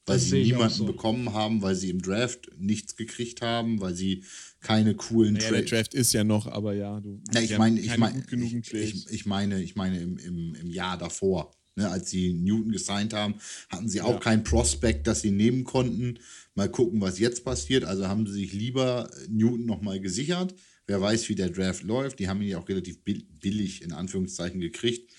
[0.06, 0.86] Weil Das sie niemanden so.
[0.86, 4.24] bekommen haben, weil sie im Draft nichts gekriegt haben, weil sie
[4.60, 7.20] keine coolen Naja, der Trade- Draft ist ja noch, aber ja, du.
[7.32, 8.72] ja, ich meine, ich meine, ich, Trades.
[8.72, 13.12] ich, ich meine, ich meine im, im, im Jahr davor, ne, als sie Newton gesigned
[13.12, 13.34] haben,
[13.68, 14.18] hatten sie auch Ja.
[14.20, 16.18] kein Prospect, das sie nehmen konnten.
[16.54, 17.84] Mal gucken, was jetzt passiert.
[17.84, 20.54] Also haben sie sich lieber Newton nochmal gesichert.
[20.88, 22.18] Wer weiß, wie der Draft läuft.
[22.18, 25.12] Die haben ihn ja auch relativ bill- billig in Anführungszeichen gekriegt.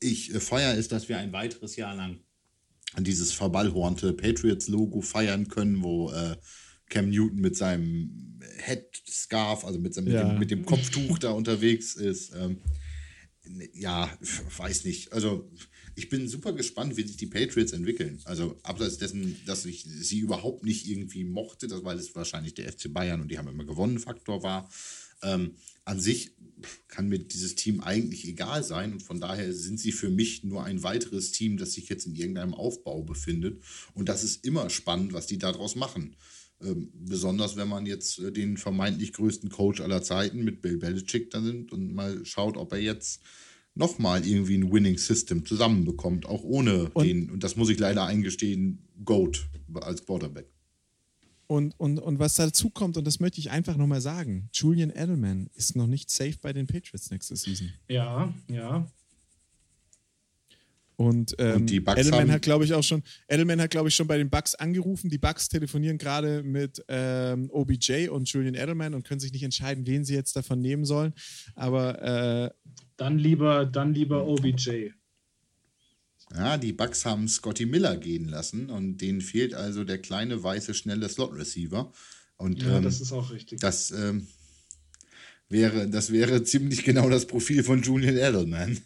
[0.00, 2.18] Ich äh, feiere es, dass wir ein weiteres Jahr lang
[2.98, 6.36] dieses verballhornte Patriots-Logo feiern können, wo äh,
[6.90, 10.28] Cam Newton mit seinem Headscarf, also mit, seinem, mit, Ja.
[10.28, 12.34] dem, mit dem Kopftuch da unterwegs ist.
[12.34, 12.58] Ähm,
[13.74, 15.12] ja, f- weiß nicht.
[15.12, 15.50] Also
[15.96, 18.20] ich bin super gespannt, wie sich die Patriots entwickeln.
[18.24, 22.70] Also abseits dessen, dass ich sie überhaupt nicht irgendwie mochte, das, weil es wahrscheinlich der
[22.72, 24.68] FC Bayern und die haben immer gewonnen Faktor war.
[25.22, 25.52] Ähm,
[25.84, 26.32] an sich
[26.88, 30.64] kann mir dieses Team eigentlich egal sein und von daher sind sie für mich nur
[30.64, 33.62] ein weiteres Team, das sich jetzt in irgendeinem Aufbau befindet.
[33.92, 36.16] Und das ist immer spannend, was die daraus machen.
[36.62, 41.30] Ähm, besonders wenn man jetzt äh, den vermeintlich größten Coach aller Zeiten mit Bill Belichick
[41.30, 43.20] da nimmt und mal schaut, ob er jetzt
[43.74, 48.04] nochmal irgendwie ein Winning System zusammenbekommt, auch ohne Und- den, und das muss ich leider
[48.04, 50.46] eingestehen, Goat als Quarterback.
[51.46, 55.50] Und, und, und was dazu kommt, und das möchte ich einfach nochmal sagen: Julian Edelman
[55.54, 57.70] ist noch nicht safe bei den Patriots nächste Season.
[57.88, 58.90] Ja, ja.
[61.04, 63.88] Und, ähm, Und die Bucks Edelman haben- hat, glaube ich, auch schon, Edelman hat, glaube
[63.88, 65.10] ich, schon bei den Bucks angerufen.
[65.10, 69.86] Die Bucks telefonieren gerade mit ähm, OBJ und Julian Edelman und können sich nicht entscheiden,
[69.86, 71.12] wen sie jetzt davon nehmen sollen.
[71.54, 72.50] Aber äh,
[72.96, 74.90] Dann lieber, dann lieber OBJ.
[76.34, 80.74] Ja, die Bucks haben Scotty Miller gehen lassen und denen fehlt also der kleine, weiße,
[80.74, 81.92] schnelle Slot-Receiver.
[82.38, 83.60] Und Ja, ähm, das ist auch richtig.
[83.60, 84.26] das, ähm,
[85.48, 88.78] wäre, das wäre ziemlich genau das Profil von Julian Edelman.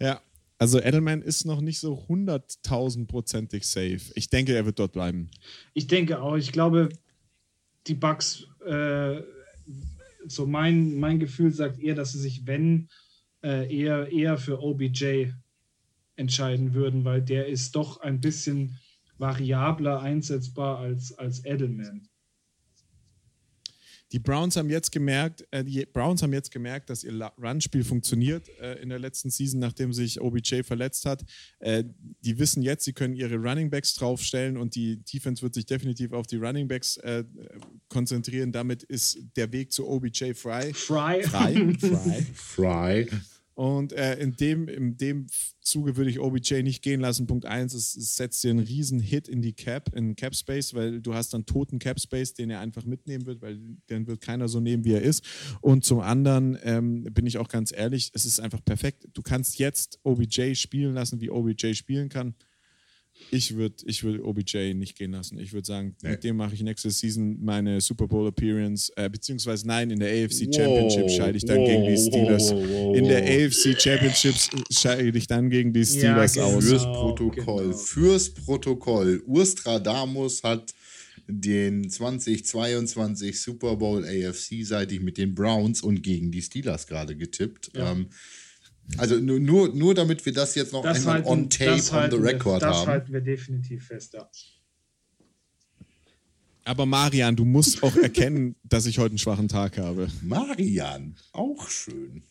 [0.00, 0.20] ja,
[0.58, 4.00] also Edelman ist noch nicht so hunderttausendprozentig safe.
[4.14, 5.30] Ich denke, er wird dort bleiben.
[5.74, 6.90] Ich denke auch, ich glaube,
[7.86, 9.20] die Bucks, äh,
[10.26, 12.88] so mein, mein Gefühl sagt eher, dass sie sich, wenn,
[13.42, 15.32] äh, eher, eher für OBJ
[16.16, 18.78] entscheiden würden, weil der ist doch ein bisschen
[19.18, 22.08] variabler einsetzbar als, als Edelman.
[24.14, 28.48] Die Browns haben jetzt gemerkt, äh, die Browns haben jetzt gemerkt, dass ihr Run-Spiel funktioniert
[28.60, 31.24] äh, in der letzten Season, nachdem sich OBJ verletzt hat.
[31.58, 31.82] Äh,
[32.20, 36.12] die wissen jetzt, sie können ihre Running Backs draufstellen und die Defense wird sich definitiv
[36.12, 37.24] auf die Running Backs äh,
[37.88, 38.52] konzentrieren.
[38.52, 40.72] Damit ist der Weg zu OBJ frei.
[40.72, 41.24] Fry.
[41.24, 41.76] Frei.
[41.80, 42.26] frei.
[42.34, 43.08] Fry.
[43.54, 45.26] Und äh, in, dem, in dem
[45.60, 47.26] Zuge würde ich OBJ nicht gehen lassen.
[47.26, 50.74] Punkt eins, es, es setzt dir einen riesen Hit in die Cap, in Cap Space,
[50.74, 54.20] weil du hast dann toten Cap Space, den er einfach mitnehmen wird, weil den wird
[54.20, 55.24] keiner so nehmen, wie er ist.
[55.60, 59.06] Und zum anderen ähm, bin ich auch ganz ehrlich, es ist einfach perfekt.
[59.12, 62.34] Du kannst jetzt OBJ spielen lassen, wie OBJ spielen kann.
[63.30, 65.38] Ich würde ich würd OBJ nicht gehen lassen.
[65.38, 66.10] Ich würde sagen, Nee.
[66.10, 70.08] mit dem mache ich nächste Season meine Super Bowl Appearance, äh, beziehungsweise nein, in der
[70.10, 72.52] AFC Championship scheide ich dann Wow, gegen die wow, Steelers.
[72.52, 73.30] wow, wow, In der wow.
[73.30, 76.46] AFC Championships scheide ich dann gegen die Ja, Steelers genau.
[76.56, 76.64] aus.
[76.64, 77.64] Fürs Protokoll.
[77.64, 77.76] genau.
[77.76, 79.22] Fürs Protokoll.
[79.26, 80.72] Urstradamus hat
[81.26, 87.70] den 2022 Super Bowl AFC-seitig mit den Browns und gegen die Steelers gerade getippt.
[87.74, 87.92] Ja.
[87.92, 88.08] Ähm,
[88.98, 91.92] also nur, nur, nur damit wir das jetzt noch Das einmal halten, on tape, das,
[91.92, 92.86] on the record wir, das haben.
[92.86, 94.28] halten wir definitiv fest, ja.
[96.66, 100.08] Aber Marian, du musst auch erkennen, dass ich heute einen schwachen Tag habe.
[100.22, 102.22] Marian, auch schön.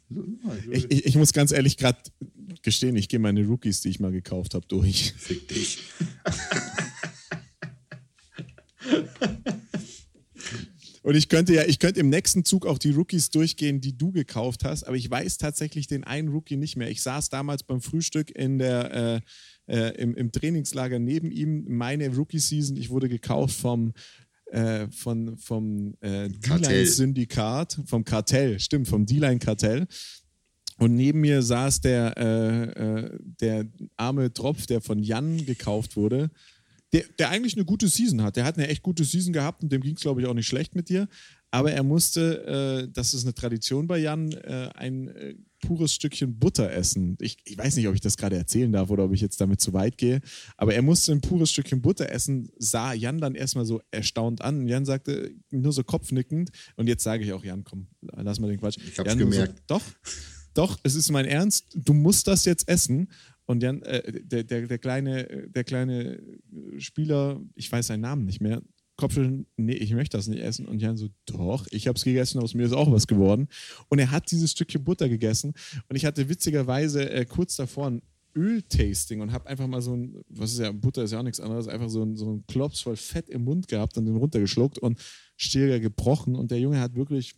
[0.71, 1.99] Ich, ich, ich muss ganz ehrlich gerade
[2.63, 5.13] gestehen, ich gehe meine Rookies, die ich mal gekauft habe, durch.
[5.17, 5.83] Fick dich.
[11.03, 14.13] Und ich könnte ja, ich könnte im nächsten Zug auch die Rookies durchgehen, die du
[14.13, 16.89] gekauft hast, aber ich weiß tatsächlich den einen Rookie nicht mehr.
[16.89, 19.21] Ich saß damals beim Frühstück in der,
[19.67, 22.77] äh, äh, im, im Trainingslager neben ihm, meine Rookie-Season.
[22.77, 23.91] Ich wurde gekauft vom,
[24.45, 26.29] äh, von, vom äh.
[26.29, 29.87] D-Line-Syndikat, vom Kartell, stimmt, vom D-Line-Kartell.
[30.77, 33.65] Und neben mir saß der, äh, äh, der
[33.97, 36.31] arme Tropf, der von Jan gekauft wurde,
[36.93, 38.35] der, der eigentlich eine gute Season hat.
[38.35, 40.47] Der hat eine echt gute Season gehabt und dem ging es, glaube ich, auch nicht
[40.47, 41.07] schlecht mit dir.
[41.49, 46.39] Aber er musste, äh, das ist eine Tradition bei Jan, äh, ein äh, pures Stückchen
[46.39, 47.15] Butter essen.
[47.19, 49.61] Ich, ich weiß nicht, ob ich das gerade erzählen darf oder ob ich jetzt damit
[49.61, 50.21] zu weit gehe.
[50.57, 54.61] Aber er musste ein pures Stückchen Butter essen, sah Jan dann erstmal so erstaunt an.
[54.61, 56.49] Und Jan sagte nur so kopfnickend.
[56.75, 58.77] Und jetzt sage ich auch, Jan, komm, lass mal den Quatsch.
[58.77, 59.57] Ich hab's Jan gemerkt.
[59.69, 59.83] So, doch,
[60.55, 61.65] doch, es ist mein Ernst.
[61.75, 63.09] Du musst das jetzt essen.
[63.53, 66.19] Und Jan, äh, der, der, der, kleine, der kleine
[66.79, 68.63] Spieler, ich weiß seinen Namen nicht mehr,
[68.95, 70.65] Kopfschütteln, nee, ich möchte das nicht essen.
[70.65, 73.47] Und Jan so, doch, ich habe es gegessen, aus mir ist auch was geworden.
[73.89, 75.53] Und er hat dieses Stückchen Butter gegessen.
[75.87, 78.01] Und ich hatte witzigerweise äh, kurz davor ein
[78.35, 81.39] Öltasting und habe einfach mal so ein, was ist ja, Butter ist ja auch nichts
[81.39, 84.79] anderes, einfach so ein, so ein Klops voll Fett im Mund gehabt und den runtergeschluckt
[84.79, 84.99] und
[85.37, 86.35] Stilger gebrochen.
[86.35, 87.35] Und der Junge hat wirklich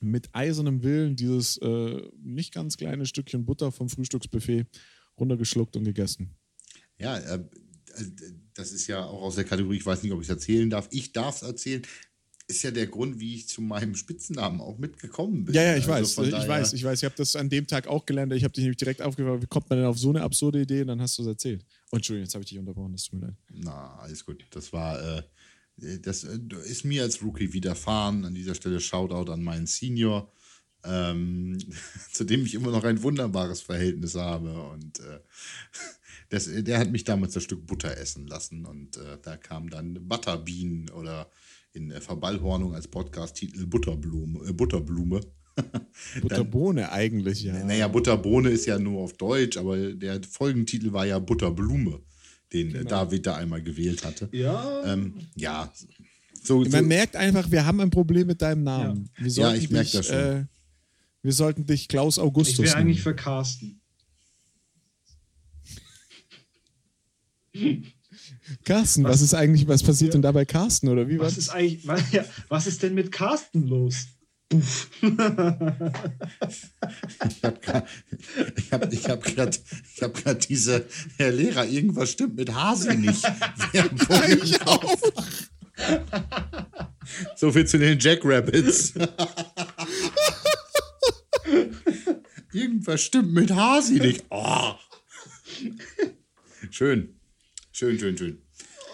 [0.00, 4.66] mit eisernem Willen dieses äh, nicht ganz kleine Stückchen Butter vom Frühstücksbuffet
[5.18, 6.34] runtergeschluckt und gegessen.
[6.98, 7.44] Ja, äh,
[8.54, 10.88] das ist ja auch aus der Kategorie, ich weiß nicht, ob ich es erzählen darf.
[10.90, 11.82] Ich darf es erzählen.
[12.50, 15.54] Ist ja der Grund, wie ich zu meinem Spitzennamen auch mitgekommen bin.
[15.54, 16.98] Ja, ja, ich also weiß, ich weiß, ich weiß.
[17.00, 18.32] Ich habe das an dem Tag auch gelernt.
[18.32, 20.80] Ich habe dich nämlich direkt aufgefragt, wie kommt man denn auf so eine absurde Idee?
[20.80, 21.66] Und dann hast du es erzählt.
[21.92, 23.36] Oh, Entschuldigung, jetzt habe ich dich unterbrochen, das tut mir leid.
[23.50, 24.46] Na, alles gut.
[24.50, 25.22] Das war, äh,
[26.00, 28.24] das äh, ist mir als Rookie widerfahren.
[28.24, 30.32] An dieser Stelle Shoutout an meinen Senior,
[30.84, 31.58] ähm,
[32.12, 34.52] zu dem ich immer noch ein wunderbares Verhältnis habe.
[34.70, 35.20] Und äh,
[36.30, 38.64] das, der hat mich damals ein Stück Butter essen lassen.
[38.64, 41.30] Und äh, da kam dann Butterbean oder
[41.72, 44.48] in Verballhornung als Podcast-Titel Butterblume.
[44.48, 45.20] Äh, Butterblume.
[46.22, 47.64] Butterbohne eigentlich, ja.
[47.64, 52.00] Naja, Butterbohne ist ja nur auf Deutsch, aber der Folgentitel war ja Butterblume
[52.52, 52.88] den genau.
[52.88, 54.28] David da einmal gewählt hatte.
[54.32, 54.84] Ja.
[54.84, 55.72] Ähm, ja.
[56.42, 56.82] So, Man so.
[56.82, 59.10] merkt einfach, wir haben ein Problem mit deinem Namen.
[59.18, 60.16] Ja, ja ich merke das schon.
[60.16, 60.44] Äh,
[61.22, 63.80] wir sollten dich Klaus Augustus Ich wäre eigentlich für Carsten.
[68.64, 70.12] Carsten, was, was, ist eigentlich, was passiert ja.
[70.12, 71.32] denn da bei Carsten oder wie was?
[71.32, 74.06] Was ist eigentlich, was, ja, was ist denn mit Carsten los?
[74.48, 74.88] Puff.
[75.02, 75.10] ich
[77.44, 77.86] habe gerade
[78.56, 79.60] ich hab, ich hab grad,
[80.00, 80.86] hab diese,
[81.18, 83.22] Herr Lehrer, irgendwas stimmt mit Hasi nicht.
[84.42, 84.96] ich auch.
[87.36, 88.94] so viel zu den Jackrabbits.
[92.58, 94.24] Irgendwas stimmt mit Hasi nicht.
[94.30, 94.74] Oh.
[96.70, 97.14] Schön.
[97.72, 98.42] Schön, schön, schön.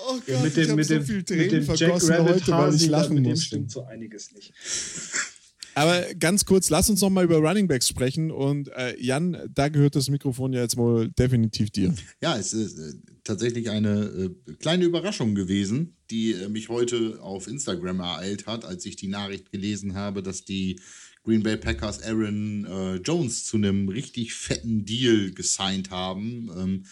[0.07, 3.15] Oh Gott, mit dem, mit, so dem, mit dem Jack Rabbit heute, weil ich lachen
[3.15, 4.53] mit dem stimmt so einiges nicht.
[5.75, 8.31] Aber ganz kurz, lass uns noch mal über Running Backs sprechen.
[8.31, 11.93] Und äh, Jan, da gehört das Mikrofon ja jetzt wohl definitiv dir.
[12.23, 12.93] Ja, es ist äh,
[13.25, 18.87] tatsächlich eine äh, kleine Überraschung gewesen, die äh, mich heute auf Instagram ereilt hat, als
[18.87, 20.81] ich die Nachricht gelesen habe, dass die
[21.25, 26.51] Green Bay Packers Aaron äh, Jones zu einem richtig fetten Deal gesigned haben.
[26.57, 26.85] Ähm,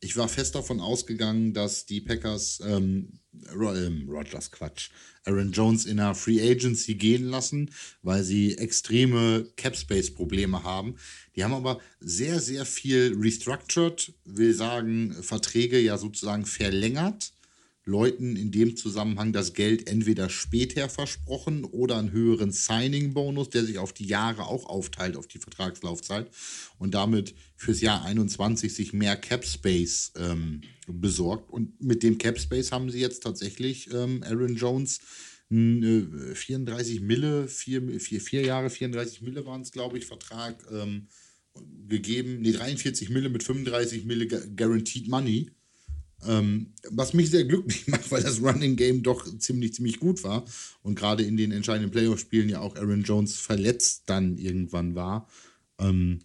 [0.00, 3.20] ich war fest davon ausgegangen, dass die Packers ähm,
[3.52, 4.90] ähm, Rogers Quatsch,
[5.24, 7.70] Aaron Jones in der Free Agency gehen lassen,
[8.02, 10.96] weil sie extreme Cap Space Probleme haben.
[11.36, 17.32] Die haben aber sehr, sehr viel restructured, will sagen, Verträge ja sozusagen verlängert
[17.84, 23.78] Leuten in dem Zusammenhang das Geld entweder später versprochen oder einen höheren Signing-Bonus, der sich
[23.78, 26.30] auf die Jahre auch aufteilt, auf die Vertragslaufzeit
[26.78, 31.50] und damit fürs Jahr 21 sich mehr Cap Space ähm, besorgt.
[31.50, 35.00] Und mit dem Cap Space haben sie jetzt tatsächlich ähm, Aaron Jones
[35.50, 41.08] äh, 34 Mille, vier, vier, vier Jahre, 34 Mille waren es, glaube ich, Vertrag ähm,
[41.88, 42.40] gegeben.
[42.40, 45.50] Nee, 43 Mille mit 35 Mille Guaranteed Money
[46.26, 50.44] ähm, was mich sehr glücklich macht, weil das Running Game doch ziemlich, ziemlich gut war.
[50.82, 55.28] Und gerade in den entscheidenden Playoff-Spielen ja auch Aaron Jones verletzt dann irgendwann war.
[55.78, 56.20] Ähm,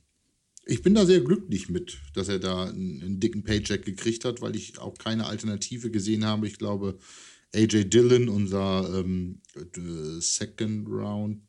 [0.65, 4.41] ich bin da sehr glücklich mit, dass er da einen, einen, dicken Paycheck gekriegt hat,
[4.41, 6.47] weil ich auch keine Alternative gesehen habe.
[6.47, 6.97] Ich glaube,
[7.53, 9.41] AJ Dillon, unser ähm,
[10.19, 11.41] Second Round,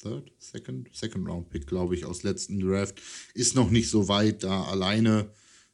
[0.00, 3.00] Third, Second, Second Round Pick, glaube ich, aus letzten Draft,
[3.34, 5.30] ist noch nicht so weit, da alleine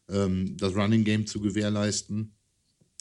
[0.08, 2.34] ähm, das Running Game zu gewährleisten.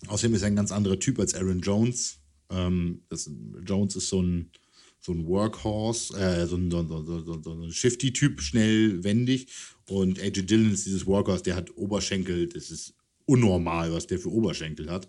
[0.08, 2.20] Außerdem ist er ein ganz anderer Typ als Aaron Jones.
[2.49, 3.30] Ähm, das,
[3.66, 4.51] Jones ist so ein,
[4.99, 9.47] so ein Workhorse, äh, so ein, so, so, so ein Shifty-Typ, schnell, wendig.
[9.88, 12.95] Und AJ Dillon ist dieses Workhorse, der hat Oberschenkel, das ist
[13.26, 15.08] unnormal, was der für Oberschenkel hat.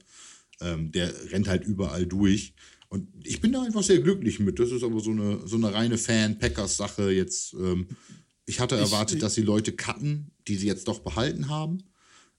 [0.61, 2.55] Ähm, der rennt halt überall durch.
[2.89, 4.59] Und ich bin da einfach sehr glücklich mit.
[4.61, 7.11] Das ist aber so eine, so eine reine Fan-Packers-Sache.
[7.11, 7.89] Jetzt, ähm,
[8.47, 11.85] ich hatte erwartet, ich, dass die Leute cutten, die sie jetzt doch behalten haben.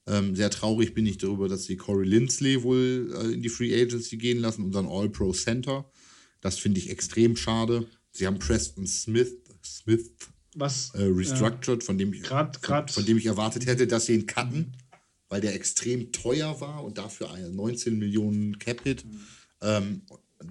[0.06, 3.74] Ähm, sehr traurig bin ich darüber, dass sie Corey Lindsley wohl äh, in die Free
[3.74, 5.90] Agency gehen lassen, unseren All-Pro Center.
[6.40, 7.86] Das finde ich extrem schade.
[8.12, 9.34] Sie haben Preston Smith,
[9.64, 10.10] Smith
[10.54, 13.88] Was, äh, restructured, äh, von, dem ich, grad, grad, von, von, dem ich erwartet hätte,
[13.88, 14.76] dass sie ihn cutten,
[15.28, 19.04] weil der extrem teuer war und dafür 19 Millionen Cap-Hit.
[19.04, 19.20] Mhm.
[19.60, 20.02] Ähm,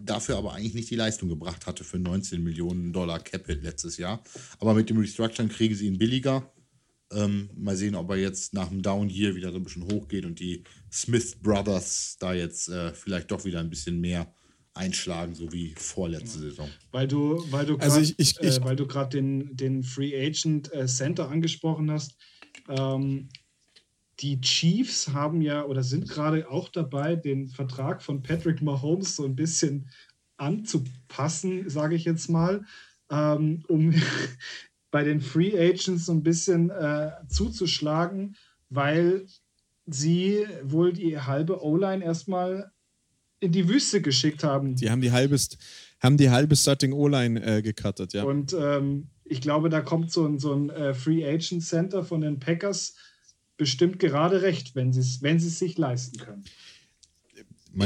[0.03, 4.23] dafür aber eigentlich nicht die Leistung gebracht hatte für 19 Millionen Dollar Cap-Hit letztes Jahr.
[4.59, 6.51] Aber mit dem Restructuring kriegen sie ihn billiger.
[7.11, 10.25] Ähm, mal sehen, ob er jetzt nach dem Down hier wieder so ein bisschen hochgeht
[10.25, 14.33] und die Smith Brothers da jetzt äh, vielleicht doch wieder ein bisschen mehr
[14.73, 16.69] einschlagen, so wie vorletzte Saison.
[16.91, 20.71] Weil du, weil du also ich, ich, äh, weil du gerade den, den Free Agent
[20.73, 22.17] äh, Center angesprochen hast.
[22.67, 23.29] Ähm,
[24.19, 29.25] die Chiefs haben ja oder sind gerade auch dabei, den Vertrag von Patrick Mahomes so
[29.25, 29.89] ein bisschen
[30.37, 32.63] anzupassen, sage ich jetzt mal,
[33.09, 33.93] ähm, um
[34.91, 38.35] bei den Free Agents so ein bisschen äh, zuzuschlagen,
[38.69, 39.25] weil
[39.85, 42.71] sie wohl die halbe O-Line erstmal
[43.39, 44.75] in die Wüste geschickt haben.
[44.75, 45.37] Die haben die halbe,
[45.99, 48.23] haben die halbe Starting O-Line äh, gecuttet, ja.
[48.23, 52.21] Und ähm, ich glaube, da kommt so ein, so ein äh, Free Agent Center von
[52.21, 52.95] den Packers
[53.57, 56.43] bestimmt gerade recht, wenn sie es wenn sich leisten können.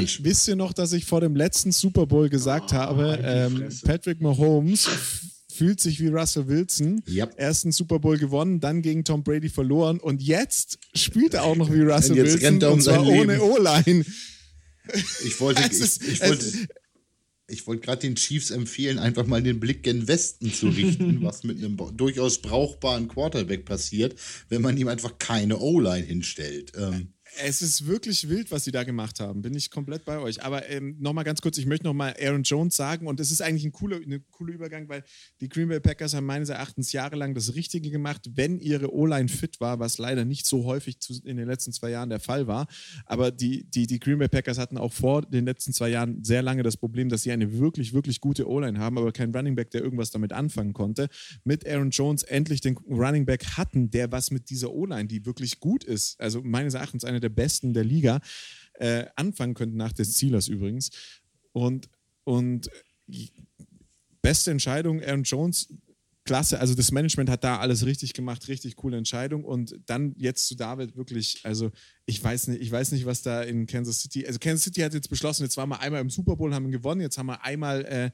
[0.01, 3.69] Ich wisst ihr noch, dass ich vor dem letzten Super Bowl gesagt oh, habe, ähm,
[3.83, 4.87] Patrick Mahomes
[5.51, 7.03] fühlt sich wie Russell Wilson.
[7.07, 7.33] Yep.
[7.37, 11.71] Ersten Super Bowl gewonnen, dann gegen Tom Brady verloren und jetzt spielt er auch noch
[11.71, 14.05] wie Russell und Wilson rennt er um und zwar ohne O-Line.
[15.25, 16.67] Ich wollte, ich, ich, wollte,
[17.49, 21.43] ich wollte gerade den Chiefs empfehlen, einfach mal den Blick gen Westen zu richten, was
[21.43, 24.15] mit einem durchaus brauchbaren Quarterback passiert,
[24.49, 26.73] wenn man ihm einfach keine O-Line hinstellt.
[26.77, 27.13] Ähm.
[27.37, 29.41] Es ist wirklich wild, was sie da gemacht haben.
[29.41, 30.43] Bin ich komplett bei euch.
[30.43, 33.65] Aber ähm, nochmal ganz kurz, ich möchte nochmal Aaron Jones sagen und es ist eigentlich
[33.65, 35.03] ein cooler, eine coole Übergang, weil
[35.39, 39.61] die Green Bay Packers haben meines Erachtens jahrelang das Richtige gemacht, wenn ihre O-Line fit
[39.61, 42.67] war, was leider nicht so häufig zu, in den letzten zwei Jahren der Fall war.
[43.05, 46.41] Aber die, die, die Green Bay Packers hatten auch vor den letzten zwei Jahren sehr
[46.41, 49.71] lange das Problem, dass sie eine wirklich, wirklich gute O-Line haben, aber kein Running Back,
[49.71, 51.09] der irgendwas damit anfangen konnte.
[51.43, 55.59] Mit Aaron Jones endlich den Running Back hatten, der was mit dieser O-Line, die wirklich
[55.59, 58.19] gut ist, also meines Erachtens eine der der Besten der Liga,
[58.73, 60.89] äh, anfangen könnten, nach des Steelers übrigens.
[61.51, 61.89] Und,
[62.23, 62.69] und
[64.21, 65.73] beste Entscheidung, Aaron Jones,
[66.25, 66.59] klasse.
[66.59, 69.43] Also das Management hat da alles richtig gemacht, richtig coole Entscheidung.
[69.43, 71.71] Und dann jetzt zu David wirklich, also
[72.05, 74.93] ich weiß nicht, ich weiß nicht, was da in Kansas City, also Kansas City hat
[74.93, 77.83] jetzt beschlossen, jetzt waren wir einmal im Super Bowl, haben gewonnen, jetzt haben wir einmal
[77.85, 78.11] äh,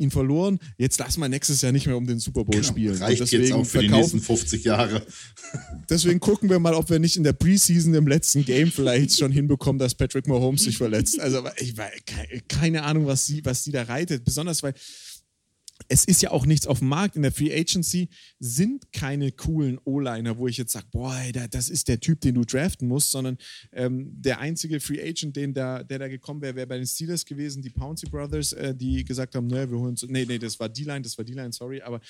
[0.00, 0.58] ihn verloren.
[0.78, 2.96] Jetzt lassen wir nächstes Jahr nicht mehr um den Super Bowl genau, spielen.
[2.96, 5.02] Reicht jetzt auch für die nächsten 50 Jahre.
[5.90, 9.32] Deswegen gucken wir mal, ob wir nicht in der Preseason im letzten Game vielleicht schon
[9.32, 11.20] hinbekommen, dass Patrick Mahomes sich verletzt.
[11.20, 11.74] Also ich
[12.48, 14.24] keine Ahnung, was sie, was sie da reitet.
[14.24, 14.74] Besonders weil
[15.90, 17.16] es ist ja auch nichts auf dem Markt.
[17.16, 21.20] In der Free Agency sind keine coolen O-Liner, wo ich jetzt sage, boah,
[21.50, 23.36] das ist der Typ, den du draften musst, sondern
[23.72, 27.24] ähm, der einzige Free Agent, den da, der da gekommen wäre, wäre bei den Steelers
[27.24, 30.60] gewesen, die Pouncy Brothers, äh, die gesagt haben, naja, wir holen so, nee, nee, das
[30.60, 32.00] war D-Line, das war D-Line, sorry, aber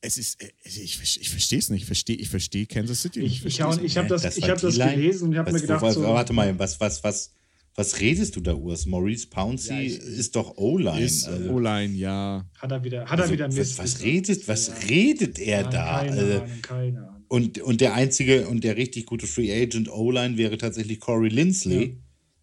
[0.00, 3.44] es ist, äh, ich, ich verstehe es nicht, ich verstehe ich versteh Kansas City nicht.
[3.44, 6.32] Ich, ich, ich habe das, das, hab das gelesen und habe mir gedacht, so, warte
[6.32, 7.32] mal, was, was, was,
[7.76, 8.86] was redest du da, Urs?
[8.86, 11.04] Maurice Pouncey ja, ist doch O-Line.
[11.04, 11.50] Ist also.
[11.50, 12.48] O-Line, ja.
[12.58, 13.78] Hat er wieder, hat also, er wieder Mist.
[13.78, 14.74] Was, was redet, was ja.
[14.88, 15.98] redet er ja, da?
[16.00, 17.24] Keine also, Ahnung, keine Ahnung.
[17.28, 21.98] Und, und der einzige und der richtig gute Free Agent O-Line wäre tatsächlich Corey Lindsley,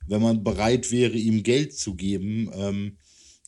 [0.07, 2.51] wenn man bereit wäre, ihm Geld zu geben.
[2.53, 2.97] Ähm,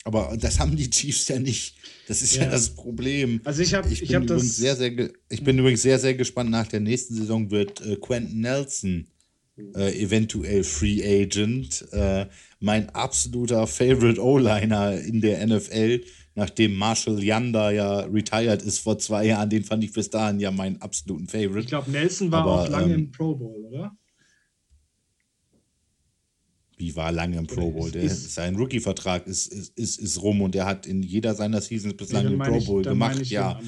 [0.06, 1.76] aber das haben die Chiefs ja nicht.
[2.08, 3.42] Das ist ja, das Problem.
[3.44, 6.52] Also ich habe ich, ich hab das sehr sehr ich bin übrigens sehr sehr gespannt
[6.52, 9.08] nach der nächsten Saison wird äh, Quentin Nelson
[9.58, 11.86] äh, eventuell Free Agent.
[11.92, 12.28] Äh,
[12.60, 16.02] mein absoluter Favorite O-Liner in der NFL,
[16.36, 20.52] nachdem Marshall Yanda ja retired ist vor zwei Jahren, den fand ich bis dahin ja
[20.52, 21.60] meinen absoluten Favorite.
[21.60, 23.98] Ich glaube, Nelson war Aber, auch lange ähm, im Pro Bowl, oder?
[26.78, 27.90] Wie war lange im Pro Bowl?
[27.90, 31.62] Der, ist, sein Rookie-Vertrag ist, ist, ist, ist rum und er hat in jeder seiner
[31.62, 33.26] Seasons bislang den Pro Bowl ich, gemacht.
[33.28, 33.60] Ja.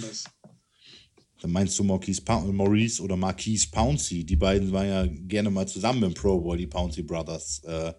[1.41, 2.21] Dann meinst du Maurice,
[2.51, 4.23] Maurice oder Marquise Pouncey.
[4.23, 7.61] Die beiden waren ja gerne mal zusammen im Pro Bowl, die Pouncey Brothers.
[7.65, 7.93] Äh,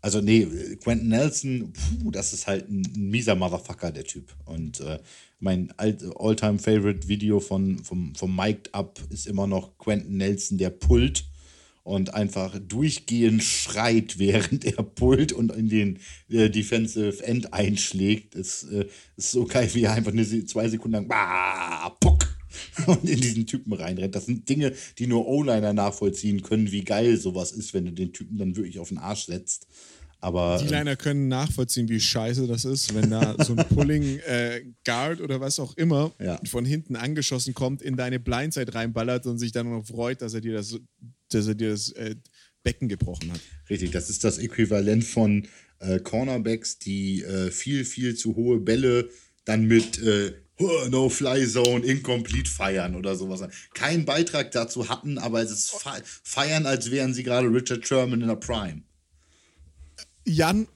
[0.00, 0.46] also, nee,
[0.82, 4.34] Quentin Nelson, puh, das ist halt ein, ein mieser Motherfucker, der Typ.
[4.44, 4.98] Und äh,
[5.40, 11.24] mein All-Time-Favorite-Video von, vom, vom Mic'd Up ist immer noch Quentin Nelson, der pullt
[11.82, 15.98] und einfach durchgehend schreit, während er pullt und in den
[16.28, 18.34] äh, Defensive End einschlägt.
[18.34, 18.86] Das äh,
[19.16, 22.35] ist so geil, wie er einfach eine, zwei Sekunden lang bah, puck,
[22.86, 24.14] und in diesen Typen reinrennt.
[24.14, 28.12] Das sind Dinge, die nur O-Liner nachvollziehen können, wie geil sowas ist, wenn du den
[28.12, 29.66] Typen dann wirklich auf den Arsch setzt.
[30.20, 34.18] Aber, die Liner ähm, können nachvollziehen, wie scheiße das ist, wenn da so ein Pulling
[34.26, 36.40] äh, Guard oder was auch immer ja.
[36.46, 40.40] von hinten angeschossen kommt, in deine Blindside reinballert und sich dann noch freut, dass er
[40.40, 40.78] dir das,
[41.30, 42.16] dass er dir das äh,
[42.62, 43.40] Becken gebrochen hat.
[43.68, 45.46] Richtig, das ist das Äquivalent von
[45.78, 49.10] äh, Cornerbacks, die äh, viel, viel zu hohe Bälle
[49.44, 50.00] dann mit
[50.58, 53.42] äh, No-Fly-Zone, Incomplete feiern oder sowas.
[53.74, 55.86] Keinen Beitrag dazu hatten, aber es ist
[56.22, 58.82] feiern, als wären sie gerade Richard Sherman in der Prime.
[60.24, 60.66] Jan,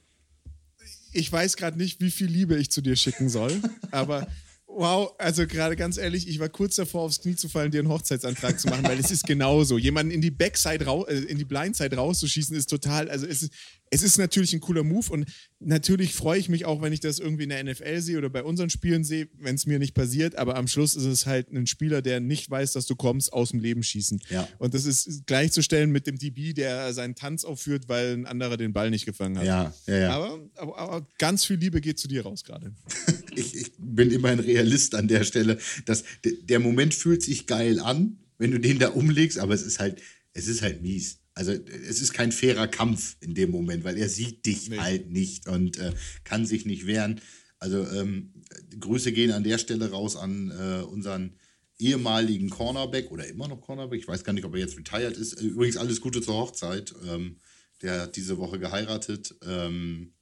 [1.13, 3.61] ich weiß gerade nicht, wie viel Liebe ich zu dir schicken soll,
[3.91, 4.27] aber
[4.73, 7.89] Wow, also gerade ganz ehrlich, ich war kurz davor, aufs Knie zu fallen, dir einen
[7.89, 9.77] Hochzeitsantrag zu machen, weil es ist genauso.
[9.77, 13.53] Jemanden in die Backside raus, äh, in die Blindside rauszuschießen, ist total, also es ist,
[13.93, 15.25] es ist natürlich ein cooler Move und
[15.59, 18.41] natürlich freue ich mich auch, wenn ich das irgendwie in der NFL sehe oder bei
[18.41, 21.67] unseren Spielen sehe, wenn es mir nicht passiert, aber am Schluss ist es halt ein
[21.67, 24.21] Spieler, der nicht weiß, dass du kommst, aus dem Leben schießen.
[24.29, 24.47] Ja.
[24.59, 28.71] Und das ist gleichzustellen mit dem DB, der seinen Tanz aufführt, weil ein anderer den
[28.71, 29.45] Ball nicht gefangen hat.
[29.45, 30.09] Ja, ja, ja.
[30.11, 32.73] Aber, aber, aber ganz viel Liebe geht zu dir raus gerade.
[33.35, 35.57] ich, ich bin immer ein Realist an der Stelle.
[35.85, 39.79] Dass, der Moment fühlt sich geil an, wenn du den da umlegst, aber es ist
[39.79, 40.01] halt,
[40.33, 41.20] es ist halt mies.
[41.33, 44.77] Also es ist kein fairer Kampf in dem Moment, weil er sieht dich Nee.
[44.77, 47.21] halt nicht und äh, kann sich nicht wehren.
[47.59, 48.33] Also ähm,
[48.79, 51.33] Grüße gehen an der Stelle raus an äh, unseren
[51.77, 53.99] ehemaligen Cornerback oder immer noch Cornerback.
[53.99, 55.33] Ich weiß gar nicht, ob er jetzt retired ist.
[55.33, 56.93] Äh, Übrigens alles Gute zur Hochzeit.
[57.07, 57.37] Ähm,
[57.81, 59.35] der hat diese Woche geheiratet.
[59.47, 60.13] Ähm,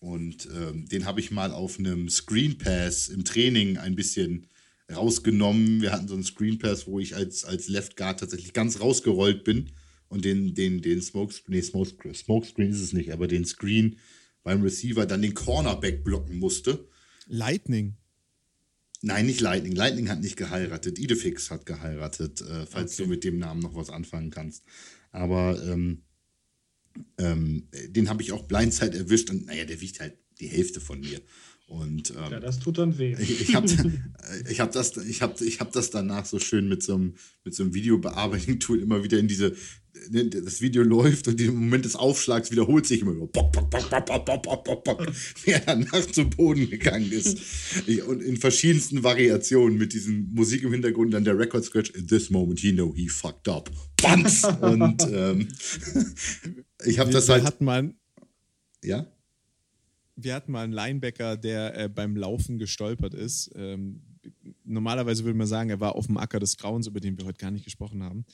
[0.00, 4.46] und ähm, den habe ich mal auf einem Screen Pass im Training ein bisschen
[4.94, 5.82] rausgenommen.
[5.82, 9.42] Wir hatten so einen Screen Pass, wo ich als, als Left Guard tatsächlich ganz rausgerollt
[9.44, 9.70] bin
[10.08, 13.96] und den, den, den Smokescreen, nee, Smokescreen, Smokescreen ist es nicht, aber den Screen
[14.42, 16.88] beim Receiver dann den Cornerback blocken musste.
[17.26, 17.96] Lightning.
[19.02, 19.74] Nein, nicht Lightning.
[19.74, 20.98] Lightning hat nicht geheiratet.
[20.98, 23.04] Idefix hat geheiratet, äh, falls Okay.
[23.04, 24.64] du mit dem Namen noch was anfangen kannst.
[25.12, 26.02] Aber ähm,
[27.18, 31.00] ähm, den habe ich auch Blindzeit erwischt und naja, der wiegt halt die Hälfte von
[31.00, 31.20] mir.
[31.68, 33.14] Und, ähm, ja, das tut dann weh.
[33.20, 33.66] Ich, ich habe
[34.48, 37.14] ich hab das, ich hab, ich hab das danach so schön mit so einem,
[37.44, 39.54] mit so einem Videobearbeiting-Tool immer wieder in diese,
[40.08, 43.14] ne, das Video läuft und im Moment des Aufschlags wiederholt sich immer.
[43.14, 43.26] wieder.
[43.26, 45.12] Bock, bock, bock, bock, bock, bock, bock, bock, bock,
[45.44, 47.36] wer danach zum Boden gegangen ist.
[48.06, 51.90] und in verschiedensten Variationen mit diesen Musik im Hintergrund, dann der Record Scratch.
[51.90, 53.70] In this moment he know he fucked up.
[54.00, 54.42] Bams!
[54.62, 55.48] Und ähm,
[56.86, 57.44] ich habe das halt.
[57.44, 57.92] Hat man.
[58.82, 59.06] Ja?
[60.20, 63.50] Wir hatten mal einen Linebacker, der äh, beim Laufen gestolpert ist.
[63.54, 64.02] Ähm,
[64.64, 67.38] normalerweise würde man sagen, er war auf dem Acker des Grauens, über den wir heute
[67.38, 68.24] gar nicht gesprochen haben.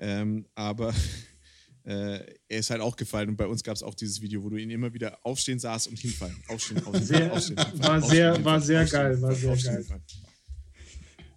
[0.00, 0.94] Ähm, aber
[1.84, 4.48] äh, er ist halt auch gefallen und bei uns gab es auch dieses Video, wo
[4.48, 6.36] du ihn immer wieder aufstehen saß und hinfallen.
[6.48, 9.82] Aufstehen, aufstehen, Sehr- aufstehen, hinfallen, war aufstehen, sehr- hinfallen, war sehr aufstehen, geil, war sehr
[9.82, 10.00] geil.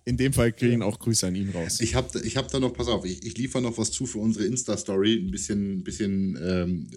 [0.09, 1.79] In dem Fall kriegen auch Grüße an ihn raus.
[1.81, 4.17] Ich habe ich hab da noch, pass auf, ich, ich liefere noch was zu für
[4.17, 5.17] unsere Insta-Story.
[5.17, 6.87] Ein bisschen, bisschen ähm,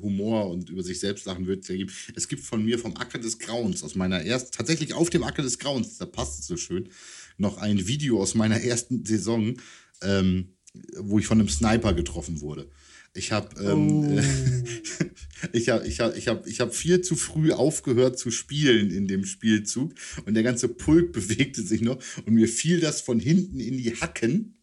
[0.00, 1.92] Humor und über sich selbst lachen wird es ja geben.
[2.16, 5.42] Es gibt von mir vom Acker des Grauens, aus meiner ersten, tatsächlich auf dem Acker
[5.42, 6.88] des Grauens, da passt es so schön,
[7.36, 9.58] noch ein Video aus meiner ersten Saison,
[10.02, 10.54] ähm,
[10.96, 12.70] wo ich von einem Sniper getroffen wurde.
[13.14, 14.20] Ich habe ähm, Oh.
[15.52, 19.06] ich hab, ich hab, ich hab, ich hab viel zu früh aufgehört zu spielen in
[19.06, 19.94] dem Spielzug
[20.26, 23.94] und der ganze Pulk bewegte sich noch und mir fiel das von hinten in die
[23.94, 24.54] Hacken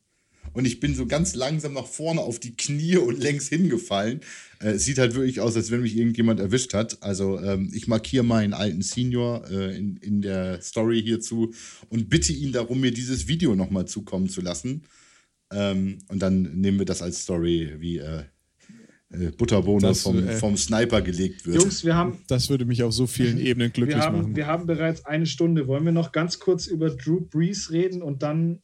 [0.53, 4.21] und ich bin so ganz langsam nach vorne auf die Knie und längs hingefallen.
[4.59, 7.01] Äh, es sieht halt wirklich aus, als wenn mich irgendjemand erwischt hat.
[7.01, 11.53] Also ähm, ich markiere meinen alten Senior äh, in, in der Story hierzu
[11.89, 14.83] und bitte ihn darum, mir dieses Video nochmal zukommen zu lassen.
[15.53, 18.23] Ähm, und dann nehmen wir das als Story, wie äh,
[19.37, 21.57] Butterbohne Das, vom, äh, vom Sniper gelegt wird.
[21.61, 24.35] Jungs, wir haben, Das würde mich auf so vielen Ebenen glücklich wir, haben, machen.
[24.35, 25.67] wir haben bereits eine Stunde.
[25.67, 28.61] Wollen wir noch ganz kurz über Drew Brees reden und dann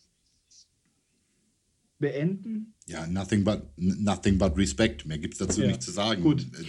[1.99, 2.73] beenden?
[2.87, 5.05] Ja, nothing but, nothing but respect.
[5.05, 5.67] Mehr gibt es dazu Ja.
[5.67, 6.21] nicht zu sagen.
[6.23, 6.41] Gut.
[6.43, 6.63] Äh,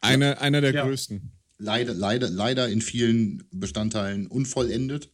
[0.00, 0.86] Eine, einer der Ja.
[0.86, 1.32] größten.
[1.58, 5.10] leider, leider, leider in vielen Bestandteilen unvollendet,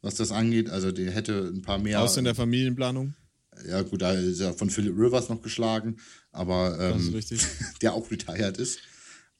[0.00, 0.70] was das angeht.
[0.70, 2.00] Also der hätte ein paar mehr.
[2.00, 3.14] Außer in der Familienplanung.
[3.66, 5.96] Ja, gut, da ist er von Philip Rivers noch geschlagen,
[6.32, 7.20] aber ähm,
[7.82, 8.80] der auch retired ist.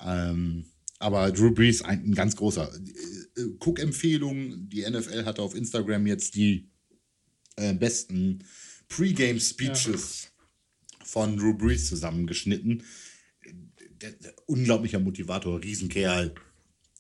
[0.01, 0.67] Ähm,
[0.99, 2.73] aber Drew Brees ein, ein ganz großer.
[2.73, 6.71] Äh, äh, Guck-Empfehlung: Die NFL hatte auf Instagram jetzt die
[7.57, 8.45] äh, besten
[8.89, 10.29] Pre-Game-Speeches
[11.05, 12.83] von Drew Brees zusammengeschnitten.
[14.01, 16.35] Der, der, unglaublicher Motivator, Riesenkerl.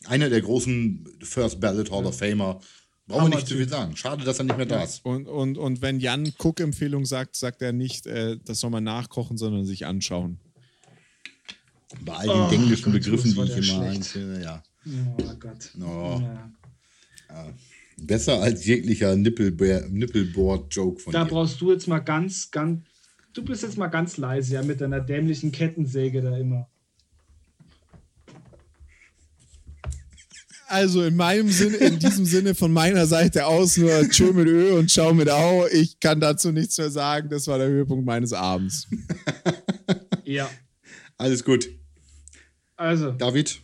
[0.04, 2.60] Einer der großen First Ballot Hall of Famer.
[3.08, 3.96] Brauchen wir nicht zu viel sagen.
[3.96, 5.04] Schade, dass er nicht mehr da ist.
[5.04, 9.36] Und, und, und wenn Jan Cook-Empfehlung sagt, sagt er nicht, äh, das soll man nachkochen,
[9.38, 10.38] sondern sich anschauen.
[12.04, 14.62] Bei all den Oh englischen Gott, Begriffen, die ich immer einzelne, ja.
[15.18, 15.70] Oh Gott.
[15.80, 16.20] Oh.
[16.20, 16.52] Ja.
[17.98, 21.30] Besser als jeglicher Nippelboard-Joke von Da dir.
[21.30, 22.82] brauchst du jetzt mal ganz, ganz.
[23.32, 26.68] Du bist jetzt mal ganz leise, ja, mit deiner dämlichen Kettensäge da immer.
[30.68, 34.76] Also in meinem Sinne, in diesem Sinne von meiner Seite aus nur Tschö mit Ö
[34.76, 35.66] und Ciao mit Au.
[35.68, 37.28] Ich kann dazu nichts mehr sagen.
[37.28, 38.88] Das war der Höhepunkt meines Abends.
[40.26, 40.50] Ja.
[41.18, 41.68] Alles gut.
[42.74, 43.60] Also, David,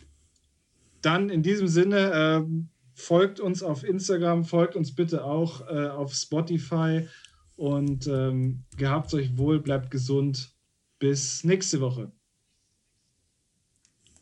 [1.01, 6.13] dann in diesem Sinne, ähm, folgt uns auf Instagram, folgt uns bitte auch äh, auf
[6.13, 7.07] Spotify
[7.55, 10.53] und ähm, gehabt euch wohl, bleibt gesund.
[10.99, 12.13] Bis nächste Woche.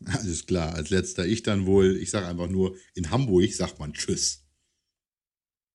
[0.06, 0.74] Alles klar.
[0.74, 4.41] Als letzter ich dann wohl, ich sage einfach nur, in Hamburg sagt man Tschüss.